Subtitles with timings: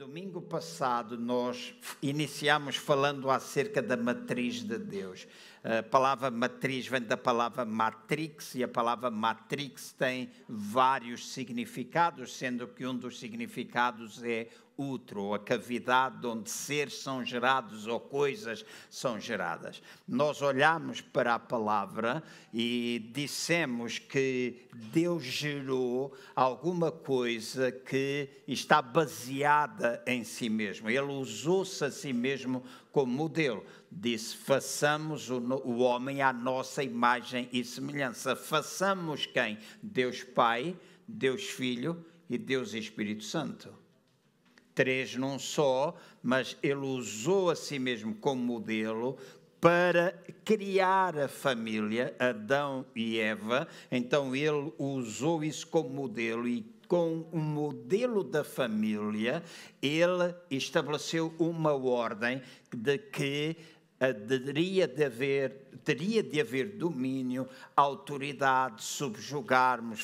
[0.00, 5.28] Domingo passado nós iniciamos falando acerca da matriz de Deus.
[5.62, 12.66] A palavra matriz vem da palavra matrix e a palavra matrix tem vários significados, sendo
[12.66, 14.48] que um dos significados é
[14.80, 19.82] útero, ou a cavidade onde seres são gerados ou coisas são geradas.
[20.08, 22.22] Nós olhamos para a palavra
[22.52, 30.88] e dissemos que Deus gerou alguma coisa que está baseada em si mesmo.
[30.88, 33.64] Ele usou-se a si mesmo como modelo.
[33.92, 38.34] Disse: façamos o, o homem à nossa imagem e semelhança.
[38.34, 39.58] Façamos quem?
[39.82, 43.79] Deus Pai, Deus Filho e Deus Espírito Santo
[44.80, 49.18] três num só, mas ele usou a si mesmo como modelo
[49.60, 53.68] para criar a família, Adão e Eva.
[53.92, 59.42] Então ele usou isso como modelo e com o modelo da família,
[59.82, 62.40] ele estabeleceu uma ordem
[62.74, 63.54] de que
[64.00, 70.00] teria de haver, teria de haver domínio, autoridade, subjugarmos,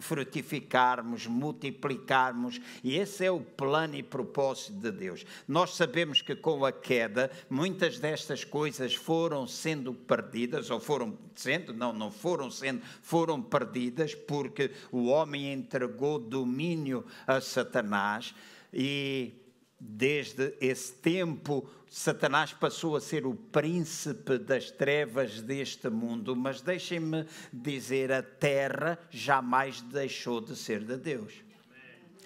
[0.00, 5.26] frutificarmos, multiplicarmos, e esse é o plano e propósito de Deus.
[5.46, 11.74] Nós sabemos que com a queda, muitas destas coisas foram sendo perdidas, ou foram sendo,
[11.74, 18.34] não, não foram sendo, foram perdidas, porque o homem entregou domínio a Satanás
[18.72, 19.34] e
[19.78, 27.24] desde esse tempo Satanás passou a ser o príncipe das trevas deste mundo, mas deixem-me
[27.52, 31.32] dizer: a terra jamais deixou de ser de Deus.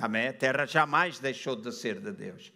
[0.01, 0.29] Amém?
[0.29, 2.51] A terra jamais deixou de ser de Deus.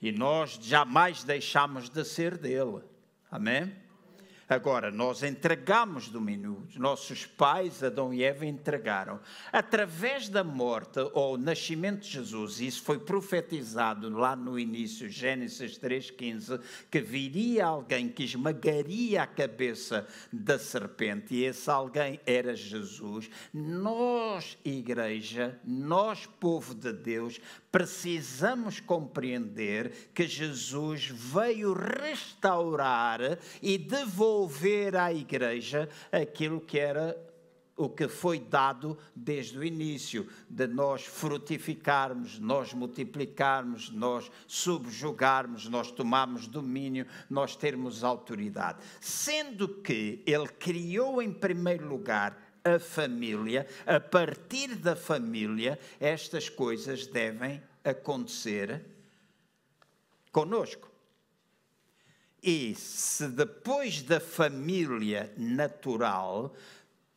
[0.00, 2.84] E nós jamais deixamos de ser dele.
[3.28, 3.74] Amém?
[4.48, 9.18] Agora, nós entregamos domínio, os nossos pais, Adão e Eva, entregaram.
[9.52, 16.60] Através da morte ou nascimento de Jesus, isso foi profetizado lá no início, Gênesis 3,15,
[16.88, 23.28] que viria alguém que esmagaria a cabeça da serpente, e esse alguém era Jesus.
[23.52, 27.40] Nós, igreja, nós, povo de Deus,
[27.76, 33.20] precisamos compreender que Jesus veio restaurar
[33.60, 37.14] e devolver à igreja aquilo que era
[37.76, 45.90] o que foi dado desde o início, de nós frutificarmos, nós multiplicarmos, nós subjugarmos, nós
[45.90, 48.78] tomarmos domínio, nós termos autoridade.
[49.02, 57.06] Sendo que Ele criou em primeiro lugar a família, a partir da família, estas coisas
[57.06, 58.84] devem acontecer
[60.32, 60.90] conosco.
[62.42, 66.54] E se depois da família natural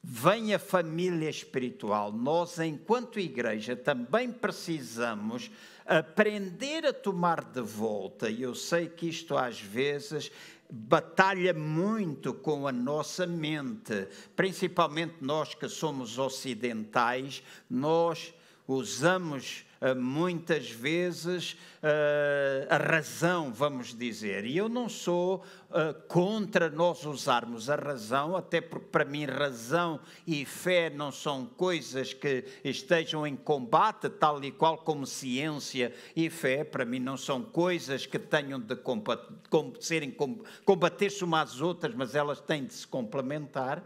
[0.02, 5.52] vem a família espiritual, nós, enquanto igreja, também precisamos
[5.86, 8.30] aprender a tomar de volta.
[8.30, 10.32] E eu sei que isto às vezes
[10.72, 18.34] batalha muito com a nossa mente, principalmente nós que somos ocidentais, nós
[18.68, 19.66] usamos
[19.98, 24.46] muitas vezes uh, a razão, vamos dizer.
[24.46, 25.38] E eu não sou
[25.70, 31.46] uh, contra nós usarmos a razão, até porque para mim razão e fé não são
[31.46, 37.16] coisas que estejam em combate, tal e qual como ciência e fé, para mim não
[37.16, 39.30] são coisas que tenham de combater,
[40.66, 43.84] combater-se umas às outras, mas elas têm de se complementar.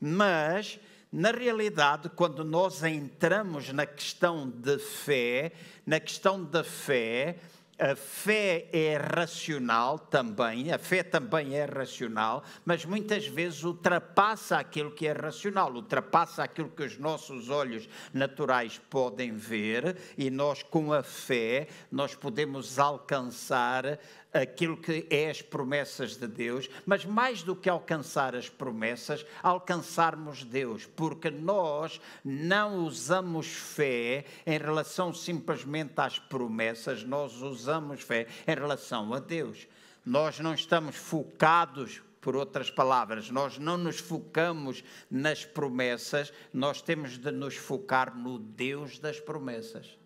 [0.00, 0.78] Mas
[1.14, 5.52] na realidade, quando nós entramos na questão de fé,
[5.86, 7.36] na questão da fé,
[7.78, 14.90] a fé é racional também, a fé também é racional, mas muitas vezes ultrapassa aquilo
[14.90, 20.92] que é racional, ultrapassa aquilo que os nossos olhos naturais podem ver, e nós com
[20.92, 24.00] a fé nós podemos alcançar
[24.34, 30.42] aquilo que é as promessas de Deus, mas mais do que alcançar as promessas, alcançarmos
[30.42, 38.54] Deus, porque nós não usamos fé em relação simplesmente às promessas, nós usamos fé em
[38.54, 39.68] relação a Deus.
[40.04, 47.16] Nós não estamos focados por outras palavras, nós não nos focamos nas promessas, nós temos
[47.16, 49.96] de nos focar no Deus das promessas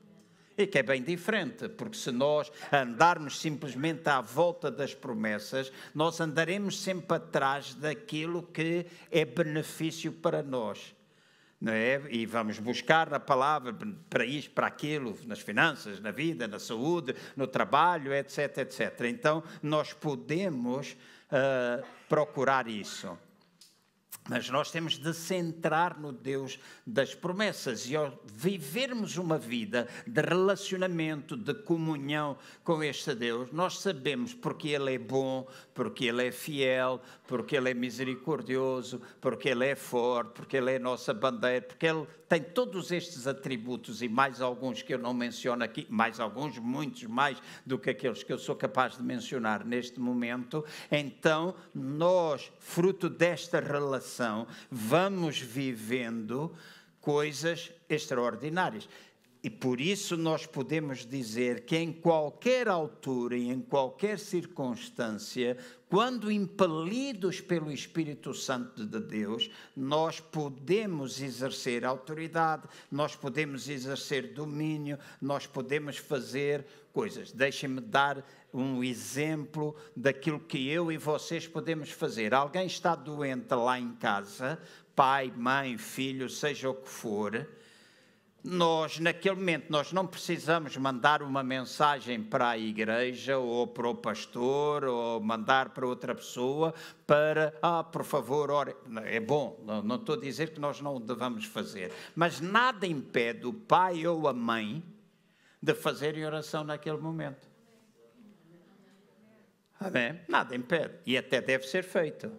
[0.58, 6.20] e que é bem diferente, porque se nós andarmos simplesmente à volta das promessas, nós
[6.20, 10.94] andaremos sempre atrás daquilo que é benefício para nós.
[11.66, 12.00] É?
[12.10, 13.76] E vamos buscar a palavra
[14.08, 19.00] para isto, para aquilo, nas finanças, na vida, na saúde, no trabalho, etc, etc.
[19.06, 23.18] Então, nós podemos uh, procurar isso.
[24.28, 30.20] Mas nós temos de centrar no Deus das promessas e ao vivermos uma vida de
[30.20, 36.32] relacionamento, de comunhão com este Deus, nós sabemos porque Ele é bom, porque Ele é
[36.32, 41.86] fiel, porque Ele é misericordioso, porque Ele é forte, porque Ele é nossa bandeira, porque
[41.86, 46.58] Ele tem todos estes atributos e mais alguns que eu não menciono aqui, mais alguns,
[46.58, 50.64] muitos mais do que aqueles que eu sou capaz de mencionar neste momento.
[50.90, 54.17] Então, nós, fruto desta relação,
[54.70, 56.54] vamos vivendo
[57.00, 58.88] coisas extraordinárias.
[59.42, 65.56] E por isso nós podemos dizer que em qualquer altura e em qualquer circunstância,
[65.88, 74.98] quando impelidos pelo Espírito Santo de Deus, nós podemos exercer autoridade, nós podemos exercer domínio,
[75.20, 77.30] nós podemos fazer coisas.
[77.30, 82.34] Deixem-me dar um exemplo daquilo que eu e vocês podemos fazer.
[82.34, 84.58] Alguém está doente lá em casa,
[84.94, 87.46] pai, mãe, filho, seja o que for.
[88.42, 93.94] Nós, naquele momento, nós não precisamos mandar uma mensagem para a igreja ou para o
[93.94, 96.72] pastor ou mandar para outra pessoa
[97.06, 98.74] para, ah, por favor, ore.
[99.04, 102.86] É bom, não, não estou a dizer que nós não o devamos fazer, mas nada
[102.86, 104.82] impede o pai ou a mãe
[105.60, 107.48] de fazerem oração naquele momento.
[109.80, 110.20] Amém?
[110.28, 110.94] Nada impede.
[111.06, 112.32] E até deve ser feito.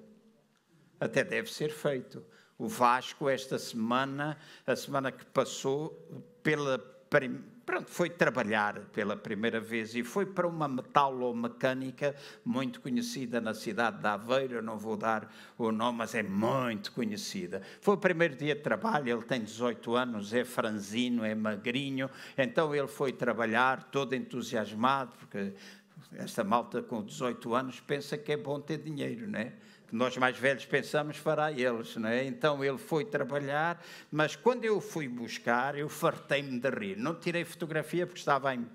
[0.99, 2.23] Até deve ser feito.
[2.57, 4.37] O Vasco, esta semana,
[4.67, 5.91] a semana que passou,
[6.43, 6.77] pela
[7.65, 12.15] pronto, foi trabalhar pela primeira vez e foi para uma metalomecânica
[12.45, 16.91] muito conhecida na cidade de Aveiro, eu não vou dar o nome, mas é muito
[16.91, 17.61] conhecida.
[17.81, 22.73] Foi o primeiro dia de trabalho, ele tem 18 anos, é franzino, é magrinho, então
[22.73, 25.53] ele foi trabalhar todo entusiasmado, porque
[26.15, 29.53] esta malta com 18 anos pensa que é bom ter dinheiro, não é?
[29.87, 32.25] Que nós mais velhos pensamos fará eles, não é?
[32.25, 36.97] Então ele foi trabalhar, mas quando eu fui buscar, eu fartei-me de rir.
[36.97, 38.67] Não tirei fotografia porque estava em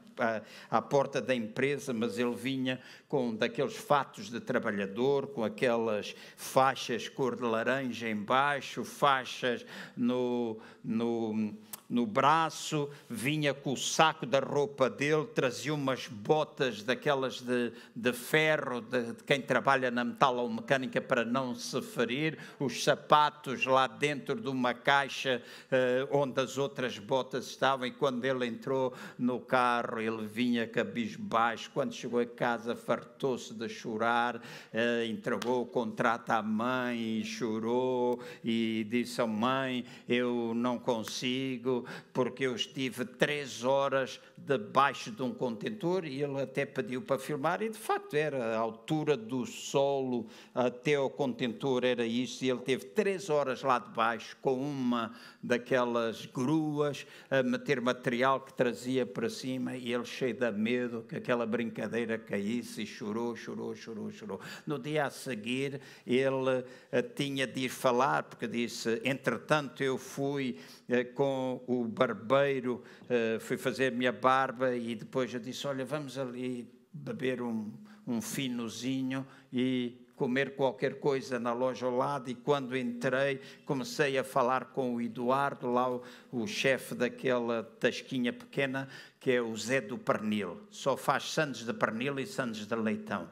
[0.70, 7.08] à, porta da empresa, mas ele vinha com daqueles fatos de trabalhador, com aquelas faixas
[7.08, 9.64] cor de laranja embaixo, faixas
[9.96, 11.54] no, no
[11.88, 18.12] no braço, vinha com o saco da roupa dele, trazia umas botas daquelas de, de
[18.12, 24.40] ferro, de, de quem trabalha na metalomecânica para não se ferir, os sapatos lá dentro
[24.40, 30.00] de uma caixa uh, onde as outras botas estavam, e quando ele entrou no carro,
[30.00, 36.42] ele vinha cabisbaixo, quando chegou a casa fartou-se de chorar, uh, entregou o contrato à
[36.42, 41.73] mãe e chorou, e disse à mãe, eu não consigo,
[42.12, 47.62] porque eu estive três horas debaixo de um contentor e ele até pediu para filmar
[47.62, 52.60] e de facto era a altura do solo até o contentor era isso e ele
[52.60, 55.12] teve três horas lá debaixo com uma
[55.42, 61.16] daquelas gruas a meter material que trazia para cima e ele cheio de medo que
[61.16, 64.40] aquela brincadeira caísse e chorou, chorou, chorou, chorou.
[64.66, 70.58] No dia a seguir ele eh, tinha de ir falar porque disse, entretanto eu fui
[70.88, 76.18] eh, com o barbeiro, uh, fui fazer minha barba e depois eu disse: Olha, vamos
[76.18, 77.72] ali beber um,
[78.06, 84.22] um finozinho e comer qualquer coisa na loja ao lado e quando entrei comecei a
[84.22, 88.88] falar com o Eduardo, lá o, o chefe daquela tasquinha pequena,
[89.18, 90.60] que é o Zé do Pernil.
[90.70, 93.28] Só faz sandes de pernil e sandes de leitão.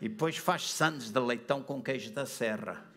[0.00, 2.87] E depois faz sandes de leitão com queijo da serra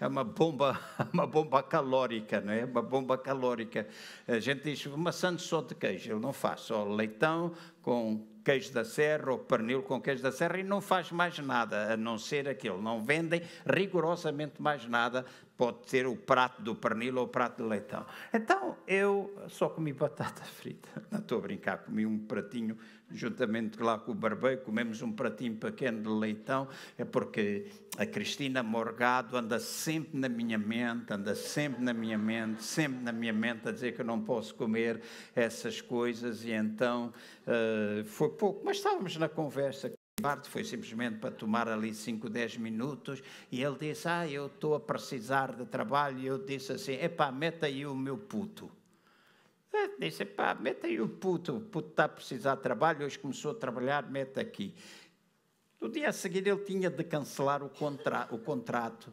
[0.00, 0.80] é uma bomba,
[1.12, 2.64] uma bomba calórica, não é?
[2.64, 3.86] Uma bomba calórica.
[4.26, 7.52] A gente diz sandes só de queijo, ele não faz, só leitão
[7.82, 11.92] com queijo da serra ou pernil com queijo da serra e não faz mais nada
[11.92, 12.80] a não ser aquilo.
[12.80, 15.26] Não vendem rigorosamente mais nada.
[15.60, 18.06] Pode ter o prato do pernil ou o prato de leitão.
[18.32, 20.88] Então eu só comi batata frita.
[21.12, 22.78] Não estou a brincar, comi um pratinho
[23.10, 27.66] juntamente lá com o barbeiro, comemos um pratinho pequeno de leitão, é porque
[27.98, 33.12] a Cristina Morgado anda sempre na minha mente, anda sempre na minha mente, sempre na
[33.12, 35.02] minha mente a dizer que eu não posso comer
[35.36, 37.12] essas coisas e então
[37.46, 39.92] uh, foi pouco, mas estávamos na conversa.
[40.48, 44.80] Foi simplesmente para tomar ali 5, 10 minutos e ele disse: Ah, eu estou a
[44.80, 46.18] precisar de trabalho.
[46.18, 48.70] E eu disse assim: Epá, meta aí o meu puto.
[49.72, 51.56] Eu disse: Epá, meta aí o puto.
[51.56, 53.04] O puto está a precisar de trabalho.
[53.04, 54.74] Hoje começou a trabalhar, mete aqui.
[55.80, 59.10] No dia a seguir ele tinha de cancelar o, contra o contrato.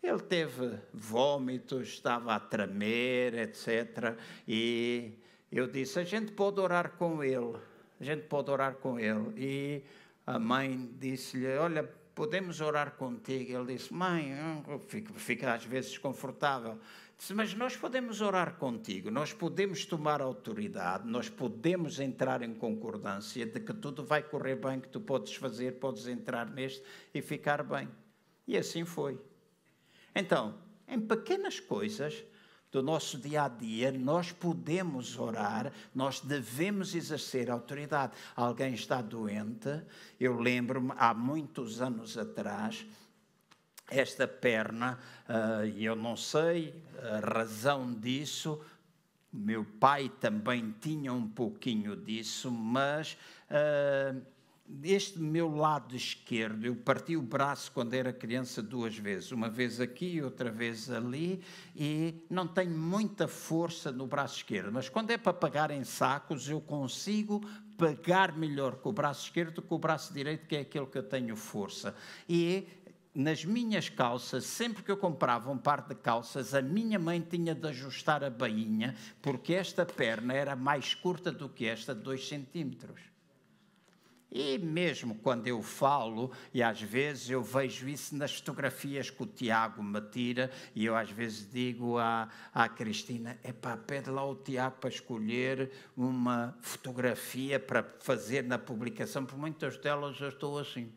[0.00, 4.16] Ele teve vômitos, estava a tremer, etc.
[4.46, 5.18] E
[5.50, 7.56] eu disse: a gente pode orar com ele,
[8.00, 9.32] a gente pode orar com ele.
[9.36, 9.82] E
[10.26, 11.84] a mãe disse-lhe: Olha,
[12.16, 13.52] podemos orar contigo.
[13.52, 14.32] Ele disse, mãe,
[15.16, 16.80] fica, às vezes desconfortável.
[17.16, 23.46] Disse, mas nós podemos orar contigo, nós podemos tomar autoridade, nós podemos entrar em concordância
[23.46, 26.82] de que tudo vai correr bem, que tu podes fazer, podes entrar neste
[27.14, 27.88] e ficar bem.
[28.46, 29.18] E assim foi.
[30.14, 32.24] Então, em pequenas coisas,
[32.70, 38.12] do nosso dia a dia, nós podemos orar, nós devemos exercer autoridade.
[38.34, 39.82] Alguém está doente,
[40.20, 42.86] eu lembro-me há muitos anos atrás,
[43.88, 48.60] esta perna, uh, eu não sei a razão disso,
[49.32, 53.16] meu pai também tinha um pouquinho disso, mas.
[53.50, 54.35] Uh,
[54.82, 59.80] este meu lado esquerdo, eu parti o braço quando era criança duas vezes, uma vez
[59.80, 61.40] aqui, outra vez ali,
[61.74, 66.48] e não tenho muita força no braço esquerdo, mas quando é para pagar em sacos,
[66.48, 67.40] eu consigo
[67.76, 70.98] pagar melhor com o braço esquerdo que com o braço direito, que é aquele que
[70.98, 71.94] eu tenho força.
[72.28, 72.66] E
[73.14, 77.54] nas minhas calças, sempre que eu comprava um par de calças, a minha mãe tinha
[77.54, 82.28] de ajustar a bainha, porque esta perna era mais curta do que esta, de 2
[82.28, 83.15] centímetros.
[84.30, 89.26] E mesmo quando eu falo, e às vezes eu vejo isso nas fotografias que o
[89.26, 94.34] Tiago me tira, e eu às vezes digo à, à Cristina: epá, pede lá o
[94.34, 100.92] Tiago para escolher uma fotografia para fazer na publicação, por muitas delas eu estou assim.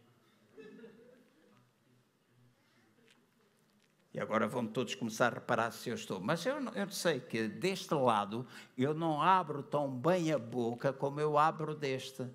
[4.12, 6.20] E agora vão todos começar a reparar se eu estou.
[6.20, 8.46] Mas eu, eu sei que deste lado
[8.76, 12.28] eu não abro tão bem a boca como eu abro deste.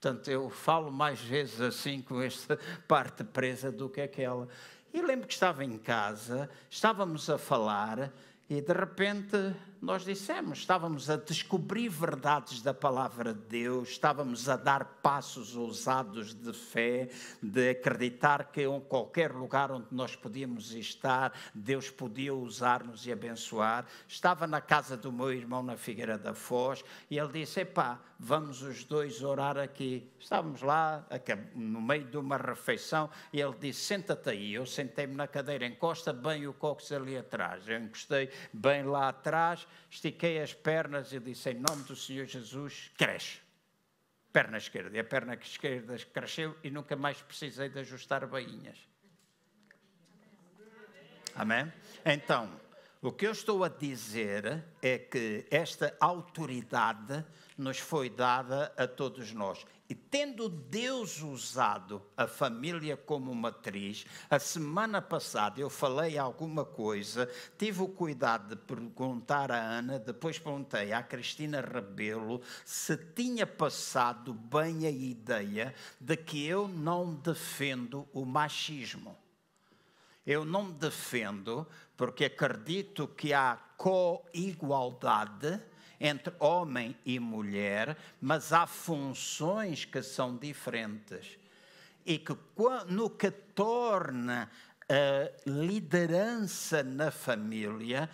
[0.00, 4.48] Portanto, eu falo mais vezes assim com esta parte presa do que aquela.
[4.94, 8.10] E lembro que estava em casa, estávamos a falar
[8.48, 9.36] e de repente
[9.80, 16.32] nós dissemos, estávamos a descobrir verdades da palavra de Deus, estávamos a dar passos ousados
[16.34, 17.10] de fé,
[17.42, 23.84] de acreditar que em qualquer lugar onde nós podíamos estar, Deus podia usar-nos e abençoar.
[24.08, 28.60] Estava na casa do meu irmão na Figueira da Foz e ele disse: Epá, vamos
[28.60, 30.12] os dois orar aqui.
[30.18, 31.06] Estávamos lá,
[31.54, 34.52] no meio de uma refeição, e ele disse: Senta-te aí.
[34.52, 37.66] Eu sentei-me na cadeira, encosta bem o cóccix ali atrás.
[37.66, 42.90] Eu encostei bem lá atrás, estiquei as pernas e disse: Em nome do Senhor Jesus,
[42.96, 43.40] cresce.
[44.32, 44.96] Perna esquerda.
[44.96, 48.78] E a perna esquerda cresceu e nunca mais precisei de ajustar bainhas.
[51.34, 51.72] Amém?
[52.04, 52.50] Então,
[53.02, 57.24] o que eu estou a dizer é que esta autoridade
[57.60, 59.64] nos foi dada a todos nós.
[59.88, 67.28] E tendo Deus usado a família como matriz, a semana passada eu falei alguma coisa,
[67.58, 74.32] tive o cuidado de perguntar à Ana, depois perguntei à Cristina Rebelo se tinha passado
[74.32, 79.16] bem a ideia de que eu não defendo o machismo.
[80.24, 85.60] Eu não defendo porque acredito que há co-igualdade
[86.00, 91.38] entre homem e mulher, mas há funções que são diferentes.
[92.06, 92.34] E que
[92.88, 94.50] no que torna
[94.88, 98.08] a liderança na família,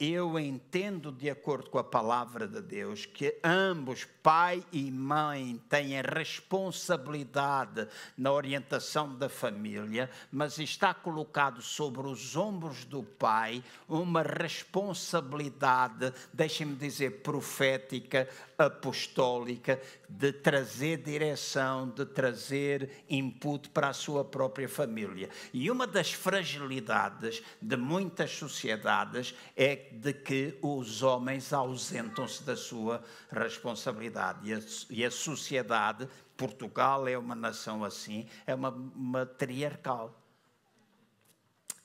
[0.00, 5.98] eu entendo, de acordo com a palavra de Deus, que ambos, pai e mãe, têm
[5.98, 14.22] a responsabilidade na orientação da família, mas está colocado sobre os ombros do pai uma
[14.22, 18.26] responsabilidade, deixem-me dizer, profética,
[18.66, 25.30] apostólica, de trazer direção, de trazer input para a sua própria família.
[25.52, 33.02] E uma das fragilidades de muitas sociedades é de que os homens ausentam-se da sua
[33.30, 34.48] responsabilidade.
[34.48, 40.19] E a, e a sociedade, Portugal é uma nação assim, é uma matriarcal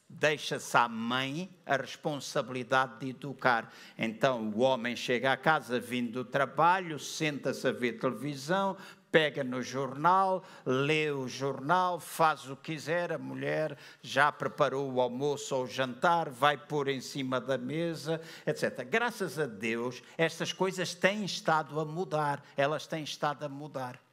[0.09, 3.71] deixa-se à mãe a responsabilidade de educar.
[3.97, 8.77] Então o homem chega à casa vindo do trabalho, senta-se a ver televisão,
[9.11, 14.99] pega no jornal, lê o jornal, faz o que quiser, a mulher já preparou o
[14.99, 18.83] almoço ou o jantar, vai pôr em cima da mesa, etc.
[18.83, 24.04] Graças a Deus, estas coisas têm estado a mudar, elas têm estado a mudar.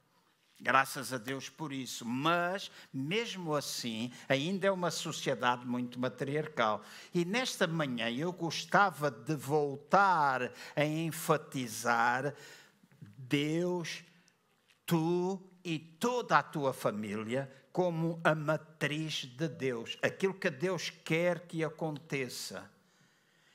[0.62, 2.04] Graças a Deus por isso.
[2.06, 6.82] Mas, mesmo assim, ainda é uma sociedade muito matriarcal.
[7.12, 12.32] E nesta manhã eu gostava de voltar a enfatizar
[13.18, 14.04] Deus
[14.86, 21.40] tu e toda a tua família como a matriz de Deus, aquilo que Deus quer
[21.40, 22.70] que aconteça.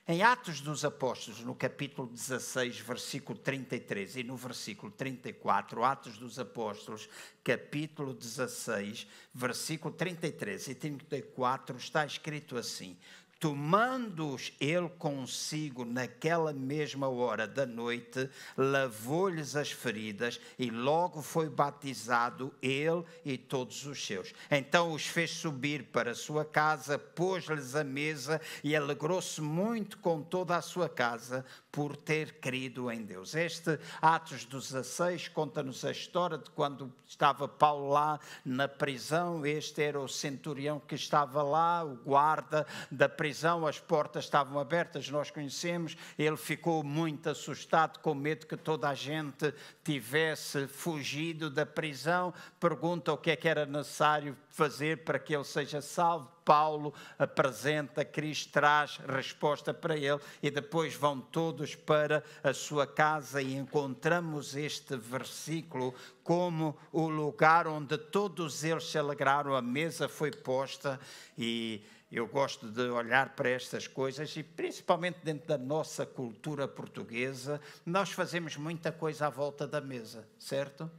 [0.10, 6.40] Em Atos dos Apóstolos, no capítulo 16, versículo 33 e no versículo 34, Atos dos
[6.40, 7.10] Apóstolos,
[7.44, 12.98] capítulo 16, versículo 33 e 34, está escrito assim:
[13.40, 22.54] Tomando-os ele consigo naquela mesma hora da noite, lavou-lhes as feridas e logo foi batizado
[22.62, 24.34] ele e todos os seus.
[24.50, 30.22] Então os fez subir para a sua casa, pôs-lhes a mesa e alegrou-se muito com
[30.22, 31.46] toda a sua casa
[31.78, 33.36] por ter crido em Deus.
[33.36, 39.46] Este Atos 16 conta-nos a história de quando estava Paulo lá na prisão.
[39.46, 45.08] Este era o centurião que estava lá, o guarda da prisão as portas estavam abertas,
[45.10, 45.96] nós conhecemos.
[46.18, 49.54] Ele ficou muito assustado, com medo que toda a gente
[49.84, 52.34] tivesse fugido da prisão.
[52.60, 56.32] Pergunta o que é que era necessário fazer para que ele seja salvo.
[56.44, 63.42] Paulo apresenta, Cristo traz resposta para ele e depois vão todos para a sua casa
[63.42, 70.32] e encontramos este versículo como o lugar onde todos eles se alegraram, a mesa foi
[70.32, 71.00] posta
[71.38, 77.60] e eu gosto de olhar para estas coisas e, principalmente dentro da nossa cultura portuguesa,
[77.86, 80.90] nós fazemos muita coisa à volta da mesa, certo?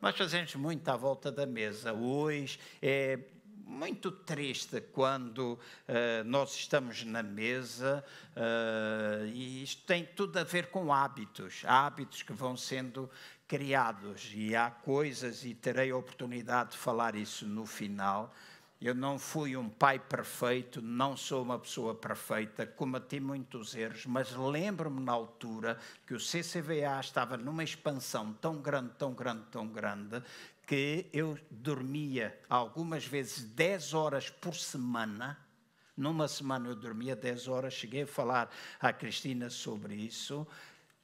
[0.00, 1.92] Nós fazemos muito à volta da mesa.
[1.92, 3.18] Hoje é
[3.66, 8.04] muito triste quando uh, nós estamos na mesa
[8.36, 13.10] uh, e isto tem tudo a ver com hábitos, hábitos que vão sendo
[13.48, 18.32] criados e há coisas, e terei a oportunidade de falar isso no final,
[18.80, 24.32] eu não fui um pai perfeito, não sou uma pessoa perfeita, cometi muitos erros, mas
[24.36, 30.22] lembro-me na altura que o CCVA estava numa expansão tão grande, tão grande, tão grande,
[30.64, 35.36] que eu dormia algumas vezes 10 horas por semana.
[35.96, 40.46] Numa semana eu dormia 10 horas, cheguei a falar à Cristina sobre isso.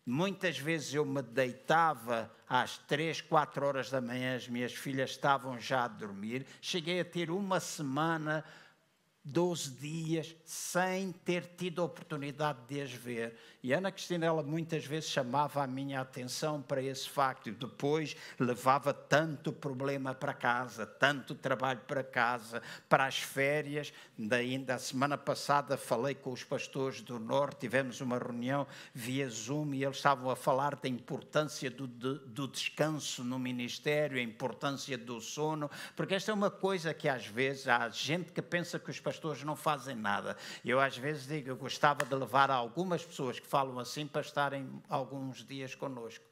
[0.07, 5.59] Muitas vezes eu me deitava às três, quatro horas da manhã, as minhas filhas estavam
[5.59, 6.47] já a dormir.
[6.61, 8.45] Cheguei a ter uma semana
[9.25, 13.35] 12 dias sem ter tido a oportunidade de as ver.
[13.63, 18.15] E Ana Cristina, ela muitas vezes chamava a minha atenção para esse facto e depois
[18.39, 23.91] levava tanto problema para casa, tanto trabalho para casa, para as férias.
[24.31, 29.73] Ainda a semana passada falei com os pastores do Norte, tivemos uma reunião via Zoom
[29.73, 34.99] e eles estavam a falar da importância do, do, do descanso no ministério, a importância
[34.99, 38.91] do sono, porque esta é uma coisa que às vezes há gente que pensa que
[38.91, 40.37] os pastores pastores não fazem nada.
[40.65, 44.83] Eu às vezes digo, eu gostava de levar algumas pessoas que falam assim para estarem
[44.89, 46.25] alguns dias conosco.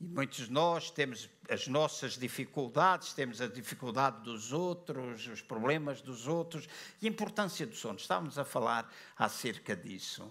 [0.00, 6.02] E muitos de nós temos as nossas dificuldades, temos a dificuldade dos outros, os problemas
[6.02, 6.68] dos outros
[7.00, 7.98] e a importância do sono.
[7.98, 10.30] Estávamos a falar acerca disso.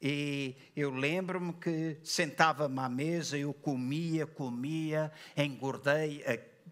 [0.00, 6.22] E eu lembro-me que sentava-me à mesa, eu comia, comia, engordei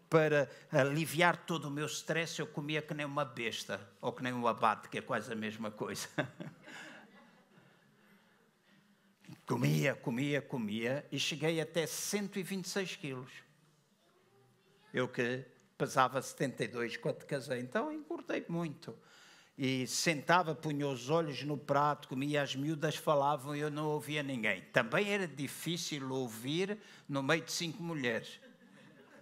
[0.09, 4.33] para aliviar todo o meu stress, eu comia que nem uma besta, ou que nem
[4.33, 6.09] um abate, que é quase a mesma coisa.
[9.47, 13.31] comia, comia, comia, e cheguei até 126 quilos.
[14.93, 15.45] Eu que
[15.77, 18.97] pesava 72 quando casei, então engordei muito.
[19.59, 24.23] E sentava, punha os olhos no prato, comia, as miúdas falavam e eu não ouvia
[24.23, 24.61] ninguém.
[24.73, 28.39] Também era difícil ouvir no meio de cinco mulheres.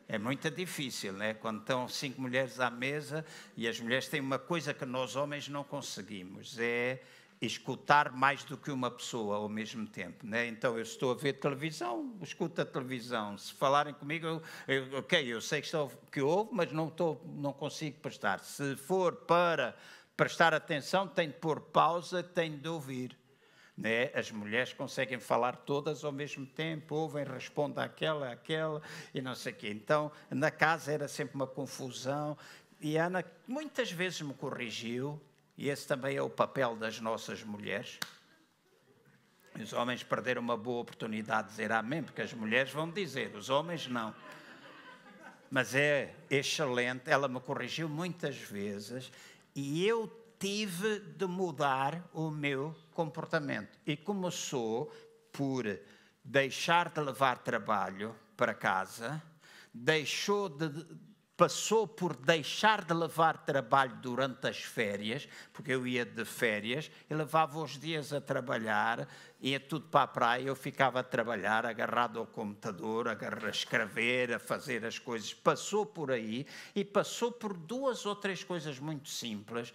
[0.06, 1.34] É muito difícil, né?
[1.34, 3.24] Quando estão cinco mulheres à mesa
[3.56, 7.00] e as mulheres têm uma coisa que nós homens não conseguimos, é
[7.40, 10.46] escutar mais do que uma pessoa ao mesmo tempo, né?
[10.46, 13.36] Então eu estou a ver televisão, escuto a televisão.
[13.38, 17.20] Se falarem comigo, eu, eu, ok, eu sei que, estou, que ouvo, mas não estou,
[17.36, 18.40] não consigo prestar.
[18.40, 19.74] Se for para
[20.16, 23.16] prestar atenção, tenho de pôr pausa, tenho de ouvir.
[23.76, 24.10] Né?
[24.14, 28.80] As mulheres conseguem falar todas ao mesmo tempo, ouvem, respondem àquela, àquela
[29.12, 29.70] e não sei o quê.
[29.70, 32.38] Então, na casa era sempre uma confusão.
[32.80, 35.20] E a Ana muitas vezes me corrigiu,
[35.56, 37.98] e esse também é o papel das nossas mulheres.
[39.60, 43.50] Os homens perderam uma boa oportunidade de dizer amém, porque as mulheres vão dizer, os
[43.50, 44.14] homens não.
[45.50, 49.12] Mas é excelente, ela me corrigiu muitas vezes
[49.54, 50.10] e eu
[50.40, 53.78] tive de mudar o meu comportamento.
[53.86, 54.90] E começou
[55.32, 55.66] por
[56.24, 59.22] deixar de levar trabalho para casa,
[59.72, 60.70] deixou de,
[61.36, 67.14] passou por deixar de levar trabalho durante as férias, porque eu ia de férias e
[67.14, 69.08] levava os dias a trabalhar,
[69.40, 74.38] ia tudo para a praia, eu ficava a trabalhar, agarrado ao computador, a escrever, a
[74.38, 75.34] fazer as coisas.
[75.34, 79.74] Passou por aí e passou por duas ou três coisas muito simples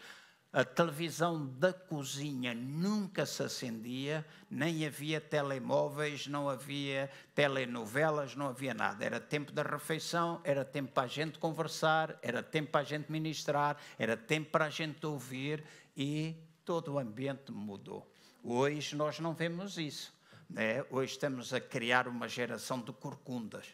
[0.52, 8.74] a televisão da cozinha nunca se acendia, nem havia telemóveis, não havia telenovelas, não havia
[8.74, 9.06] nada.
[9.06, 13.12] Era tempo da refeição, era tempo para a gente conversar, era tempo para a gente
[13.12, 15.64] ministrar, era tempo para a gente ouvir
[15.96, 16.36] e
[16.66, 18.12] todo o ambiente mudou.
[18.44, 20.12] Hoje nós não vemos isso.
[20.50, 20.84] Né?
[20.90, 23.68] Hoje estamos a criar uma geração de corcundas.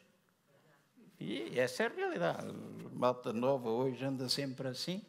[1.18, 2.54] E essa é a realidade.
[2.92, 5.02] Malta nova hoje anda sempre assim.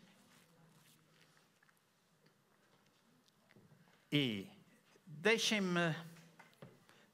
[4.19, 4.49] E
[5.05, 5.95] deixem-me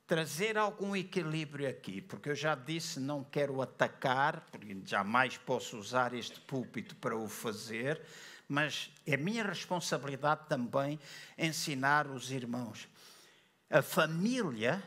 [0.06, 6.14] trazer algum equilíbrio aqui, porque eu já disse não quero atacar, porque jamais posso usar
[6.14, 8.00] este púlpito para o fazer,
[8.46, 10.96] mas é minha responsabilidade também
[11.36, 12.88] ensinar os irmãos.
[13.68, 14.80] A família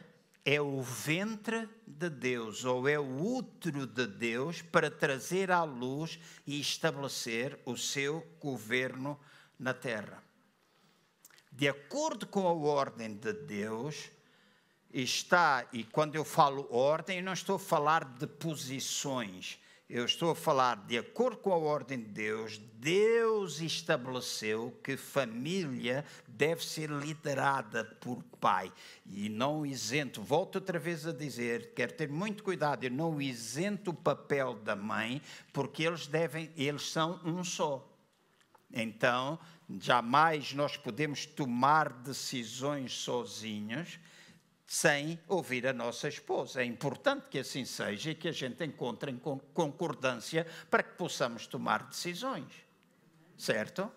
[0.45, 6.17] é o ventre de Deus, ou é o útero de Deus para trazer à luz
[6.47, 9.19] e estabelecer o seu governo
[9.60, 10.24] na terra.
[11.57, 14.11] De acordo com a ordem de Deus,
[14.93, 19.57] está, e quando eu falo ordem, eu não estou a falar de posições,
[19.89, 26.03] eu estou a falar de acordo com a ordem de Deus, Deus estabeleceu que família
[26.27, 28.69] deve ser liderada por pai
[29.09, 30.21] e não isento.
[30.21, 34.75] Volto outra vez a dizer, quero ter muito cuidado, eu não isento o papel da
[34.75, 35.21] mãe,
[35.53, 37.89] porque eles devem, eles são um só.
[38.73, 39.39] Então,
[39.80, 43.99] jamais nós podemos tomar decisões sozinhos
[44.65, 46.62] sem ouvir a nossa esposa.
[46.62, 49.17] É importante que assim seja e que a gente encontre em
[49.54, 52.51] concordância para que possamos tomar decisões.
[53.38, 53.91] Certo?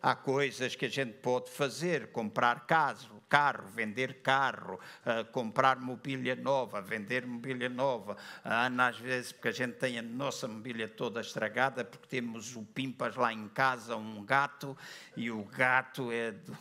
[0.00, 6.34] Há coisas que a gente pode fazer, comprar caso, carro, vender carro, uh, comprar mobília
[6.34, 8.16] nova, vender mobília nova.
[8.42, 12.56] A Ana, às vezes, porque a gente tem a nossa mobília toda estragada, porque temos
[12.56, 14.76] o Pimpas lá em casa, um gato,
[15.16, 16.56] e o gato é do,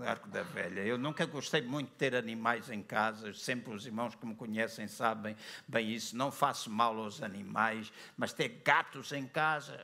[0.00, 0.80] Arco da Velha.
[0.80, 4.86] Eu nunca gostei muito de ter animais em casa, sempre os irmãos que me conhecem
[4.86, 5.34] sabem
[5.66, 6.16] bem isso.
[6.16, 9.78] Não faço mal aos animais, mas ter gatos em casa.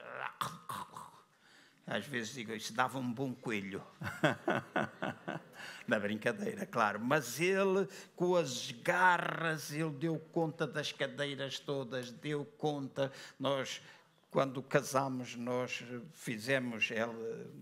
[1.86, 3.82] Às vezes digo, isso dava um bom coelho.
[5.86, 6.98] Na brincadeira, claro.
[6.98, 13.12] Mas ele, com as garras, ele deu conta das cadeiras todas, deu conta.
[13.38, 13.82] Nós
[14.34, 17.14] quando casamos, nós fizemos, ela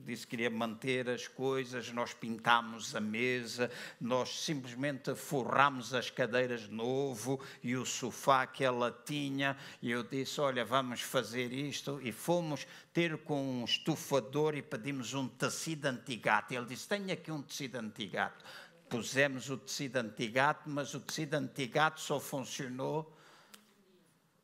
[0.06, 6.62] disse que queria manter as coisas, nós pintámos a mesa, nós simplesmente forramos as cadeiras
[6.62, 9.54] de novo e o sofá que ela tinha.
[9.82, 12.00] E eu disse: Olha, vamos fazer isto.
[12.02, 16.54] E fomos ter com um estufador e pedimos um tecido antigato.
[16.54, 18.42] Ele disse: Tenho aqui um tecido antigato.
[18.88, 23.14] Pusemos o tecido antigato, mas o tecido antigato só funcionou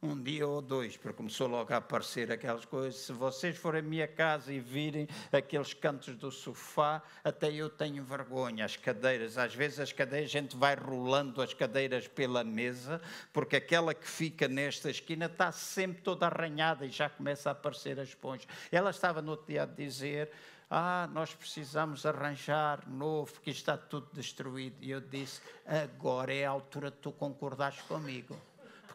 [0.00, 3.00] um dia ou dois, porque começou logo a aparecer aquelas coisas.
[3.00, 8.04] Se vocês forem à minha casa e virem aqueles cantos do sofá, até eu tenho
[8.04, 8.64] vergonha.
[8.64, 13.00] As cadeiras, às vezes as cadeiras, a gente vai rolando as cadeiras pela mesa,
[13.32, 17.98] porque aquela que fica nesta esquina está sempre toda arranhada e já começa a aparecer
[17.98, 18.46] as esponja.
[18.70, 20.30] Ela estava no outro dia a dizer.
[20.70, 24.76] Ah, nós precisamos arranjar novo, porque está tudo destruído.
[24.82, 28.37] E eu disse: agora é a altura de tu concordares comigo.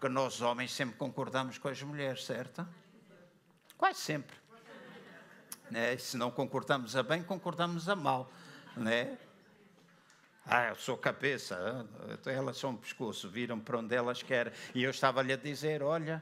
[0.04, 2.68] Porque nós homens sempre concordamos com as mulheres, certo?
[3.78, 4.36] Quase sempre.
[5.72, 5.96] Né?
[5.96, 8.30] Se não concordamos a bem, concordamos a mal.
[8.76, 9.18] Né?
[10.46, 11.88] Ah, eu sou cabeça,
[12.26, 14.52] elas são pescoço, viram para onde elas querem.
[14.76, 16.22] E eu estava-lhe a dizer: olha,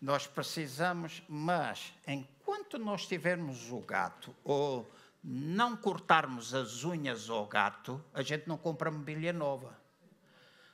[0.00, 4.90] nós precisamos, mas enquanto nós tivermos o gato ou
[5.22, 9.78] não cortarmos as unhas ao gato, a gente não compra mobília nova.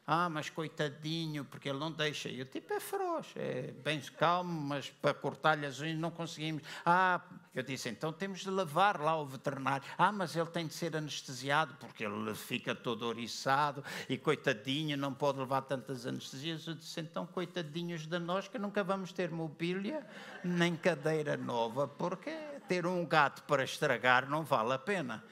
[0.06, 2.28] Ah, mas coitadinho, porque ele não deixa.
[2.28, 6.62] E o tipo é feroz, é bem calmo, mas para cortar-lhe as unhas não conseguimos.
[6.84, 7.20] Ah,
[7.52, 9.84] eu disse, então temos de levar lá ao veterinário.
[9.98, 15.12] Ah, mas ele tem de ser anestesiado, porque ele fica todo oriçado e coitadinho, não
[15.12, 16.68] pode levar tantas anestesias.
[16.68, 20.06] Eu disse, então coitadinhos de nós que nunca vamos ter mobília
[20.44, 22.30] nem cadeira nova, porque
[22.68, 25.24] ter um gato para estragar não vale a pena.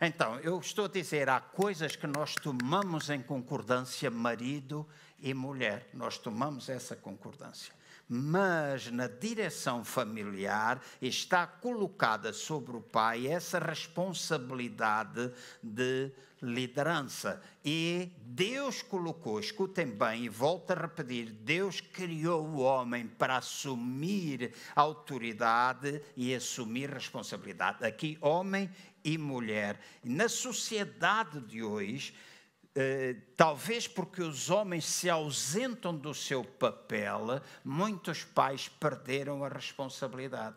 [0.00, 4.88] Então, eu estou a dizer, há coisas que nós tomamos em concordância, marido
[5.20, 7.74] e mulher, nós tomamos essa concordância.
[8.08, 15.30] Mas na direção familiar está colocada sobre o pai essa responsabilidade
[15.62, 16.10] de
[16.42, 17.40] liderança.
[17.64, 24.54] E Deus colocou, escutem bem, e volto a repetir: Deus criou o homem para assumir
[24.74, 27.84] autoridade e assumir responsabilidade.
[27.84, 28.70] Aqui, homem
[29.04, 29.80] e mulher.
[30.04, 32.14] Na sociedade de hoje,
[32.74, 40.56] eh, talvez porque os homens se ausentam do seu papel, muitos pais perderam a responsabilidade.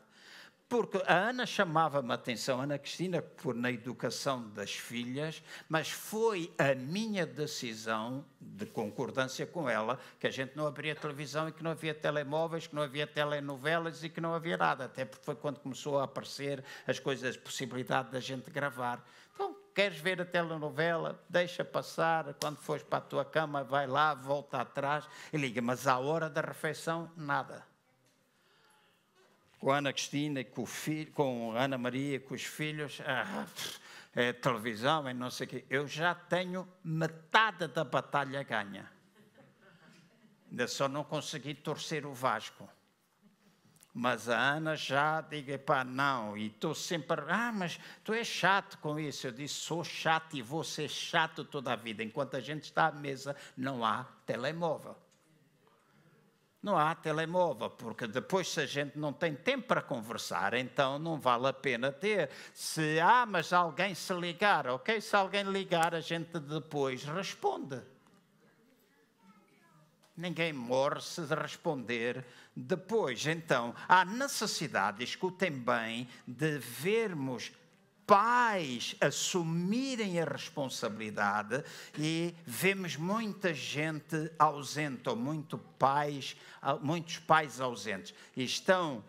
[0.74, 6.52] Porque a Ana chamava-me a atenção, Ana Cristina, por na educação das filhas, mas foi
[6.58, 11.64] a minha decisão de concordância com ela que a gente não abria televisão e que
[11.64, 15.36] não havia telemóveis, que não havia telenovelas e que não havia nada, até porque foi
[15.36, 19.08] quando começou a aparecer as coisas, a possibilidade da gente gravar.
[19.36, 21.24] Então, queres ver a telenovela?
[21.30, 25.86] Deixa passar, quando fores para a tua cama, vai lá, volta atrás e liga, mas
[25.86, 27.64] à hora da refeição, nada
[29.64, 33.46] com Ana Cristina, com, filho, com Ana Maria, com os filhos, ah,
[34.14, 35.66] é televisão, é não sei o quê.
[35.70, 38.92] Eu já tenho metade da batalha ganha.
[40.52, 42.70] Ainda só não consegui torcer o Vasco.
[43.94, 48.78] Mas a Ana já diga, pá, não, e estou sempre, ah, mas tu és chato
[48.80, 49.28] com isso.
[49.28, 52.04] Eu disse, sou chato e vou ser chato toda a vida.
[52.04, 54.98] Enquanto a gente está à mesa, não há telemóvel
[56.64, 61.20] não há telemóvel, porque depois, se a gente não tem tempo para conversar, então não
[61.20, 62.30] vale a pena ter.
[62.54, 65.02] Se há, mas alguém se ligar, ok?
[65.02, 67.82] Se alguém ligar, a gente depois responde.
[70.16, 72.24] Ninguém morre se responder
[72.56, 73.26] depois.
[73.28, 77.52] Então, há necessidade, escutem bem, de vermos
[78.06, 81.64] pais assumirem a responsabilidade
[81.98, 86.36] e vemos muita gente ausente, ou muito pais,
[86.82, 88.14] muitos pais ausentes.
[88.36, 89.04] Estão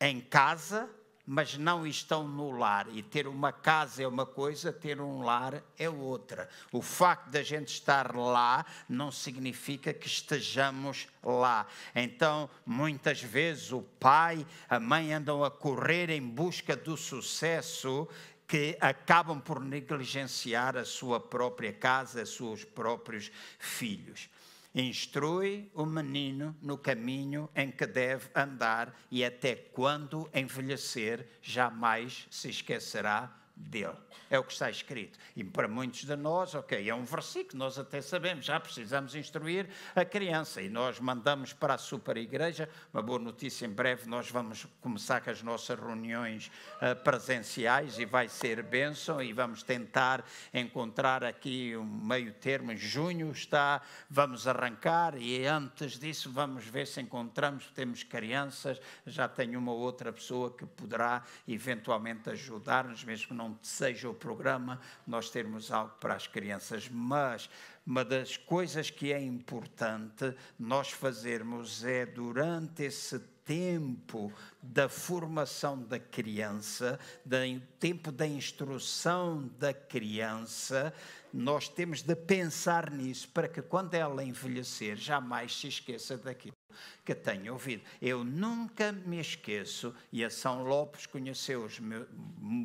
[0.00, 0.88] em casa,
[1.30, 2.86] mas não estão no lar.
[2.90, 6.48] E ter uma casa é uma coisa, ter um lar é outra.
[6.72, 11.66] O facto da gente estar lá não significa que estejamos lá.
[11.94, 18.08] Então, muitas vezes o pai, a mãe andam a correr em busca do sucesso
[18.46, 24.30] que acabam por negligenciar a sua própria casa, os seus próprios filhos.
[24.80, 32.48] Instrui o menino no caminho em que deve andar e até quando envelhecer jamais se
[32.48, 33.96] esquecerá dele.
[34.30, 35.18] É o que está escrito.
[35.34, 39.68] E para muitos de nós, ok, é um versículo, nós até sabemos, já precisamos instruir
[39.94, 40.60] a criança.
[40.60, 45.20] E nós mandamos para a super igreja, uma boa notícia, em breve nós vamos começar
[45.20, 51.76] com as nossas reuniões uh, presenciais e vai ser bênção e vamos tentar encontrar aqui
[51.76, 52.72] um meio termo.
[52.72, 59.26] Em junho está, vamos arrancar e antes disso vamos ver se encontramos, temos crianças, já
[59.26, 65.30] tenho uma outra pessoa que poderá eventualmente ajudar-nos, mesmo que não seja o programa, nós
[65.30, 66.88] termos algo para as crianças.
[66.88, 67.48] Mas
[67.86, 74.30] uma das coisas que é importante nós fazermos é, durante esse tempo
[74.62, 77.36] da formação da criança, do
[77.80, 80.92] tempo da instrução da criança,
[81.32, 86.56] nós temos de pensar nisso para que quando ela envelhecer jamais se esqueça daquilo
[87.04, 87.82] que tenho ouvido.
[88.00, 91.66] Eu nunca me esqueço, e a São Lopes conheceu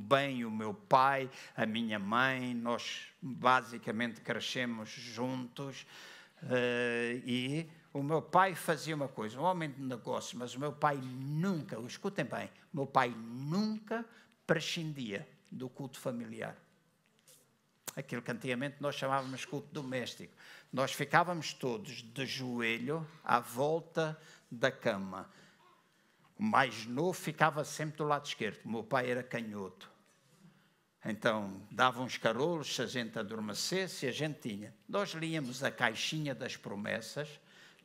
[0.08, 5.86] bem o meu pai, a minha mãe, nós basicamente crescemos juntos,
[6.43, 10.73] uh, e o meu pai fazia uma coisa, um homem de negócio, mas o meu
[10.73, 14.06] pai nunca, escutem bem, o meu pai nunca
[14.45, 16.62] prescindia do culto familiar.
[17.96, 20.34] Aquilo que antigamente nós chamávamos culto doméstico.
[20.72, 25.30] Nós ficávamos todos de joelho à volta da cama.
[26.38, 28.66] O mais novo ficava sempre do lado esquerdo.
[28.66, 29.94] O meu pai era canhoto.
[31.06, 34.74] Então, davam uns carolos se a gente adormecesse a gente tinha.
[34.88, 37.28] Nós líamos a caixinha das promessas,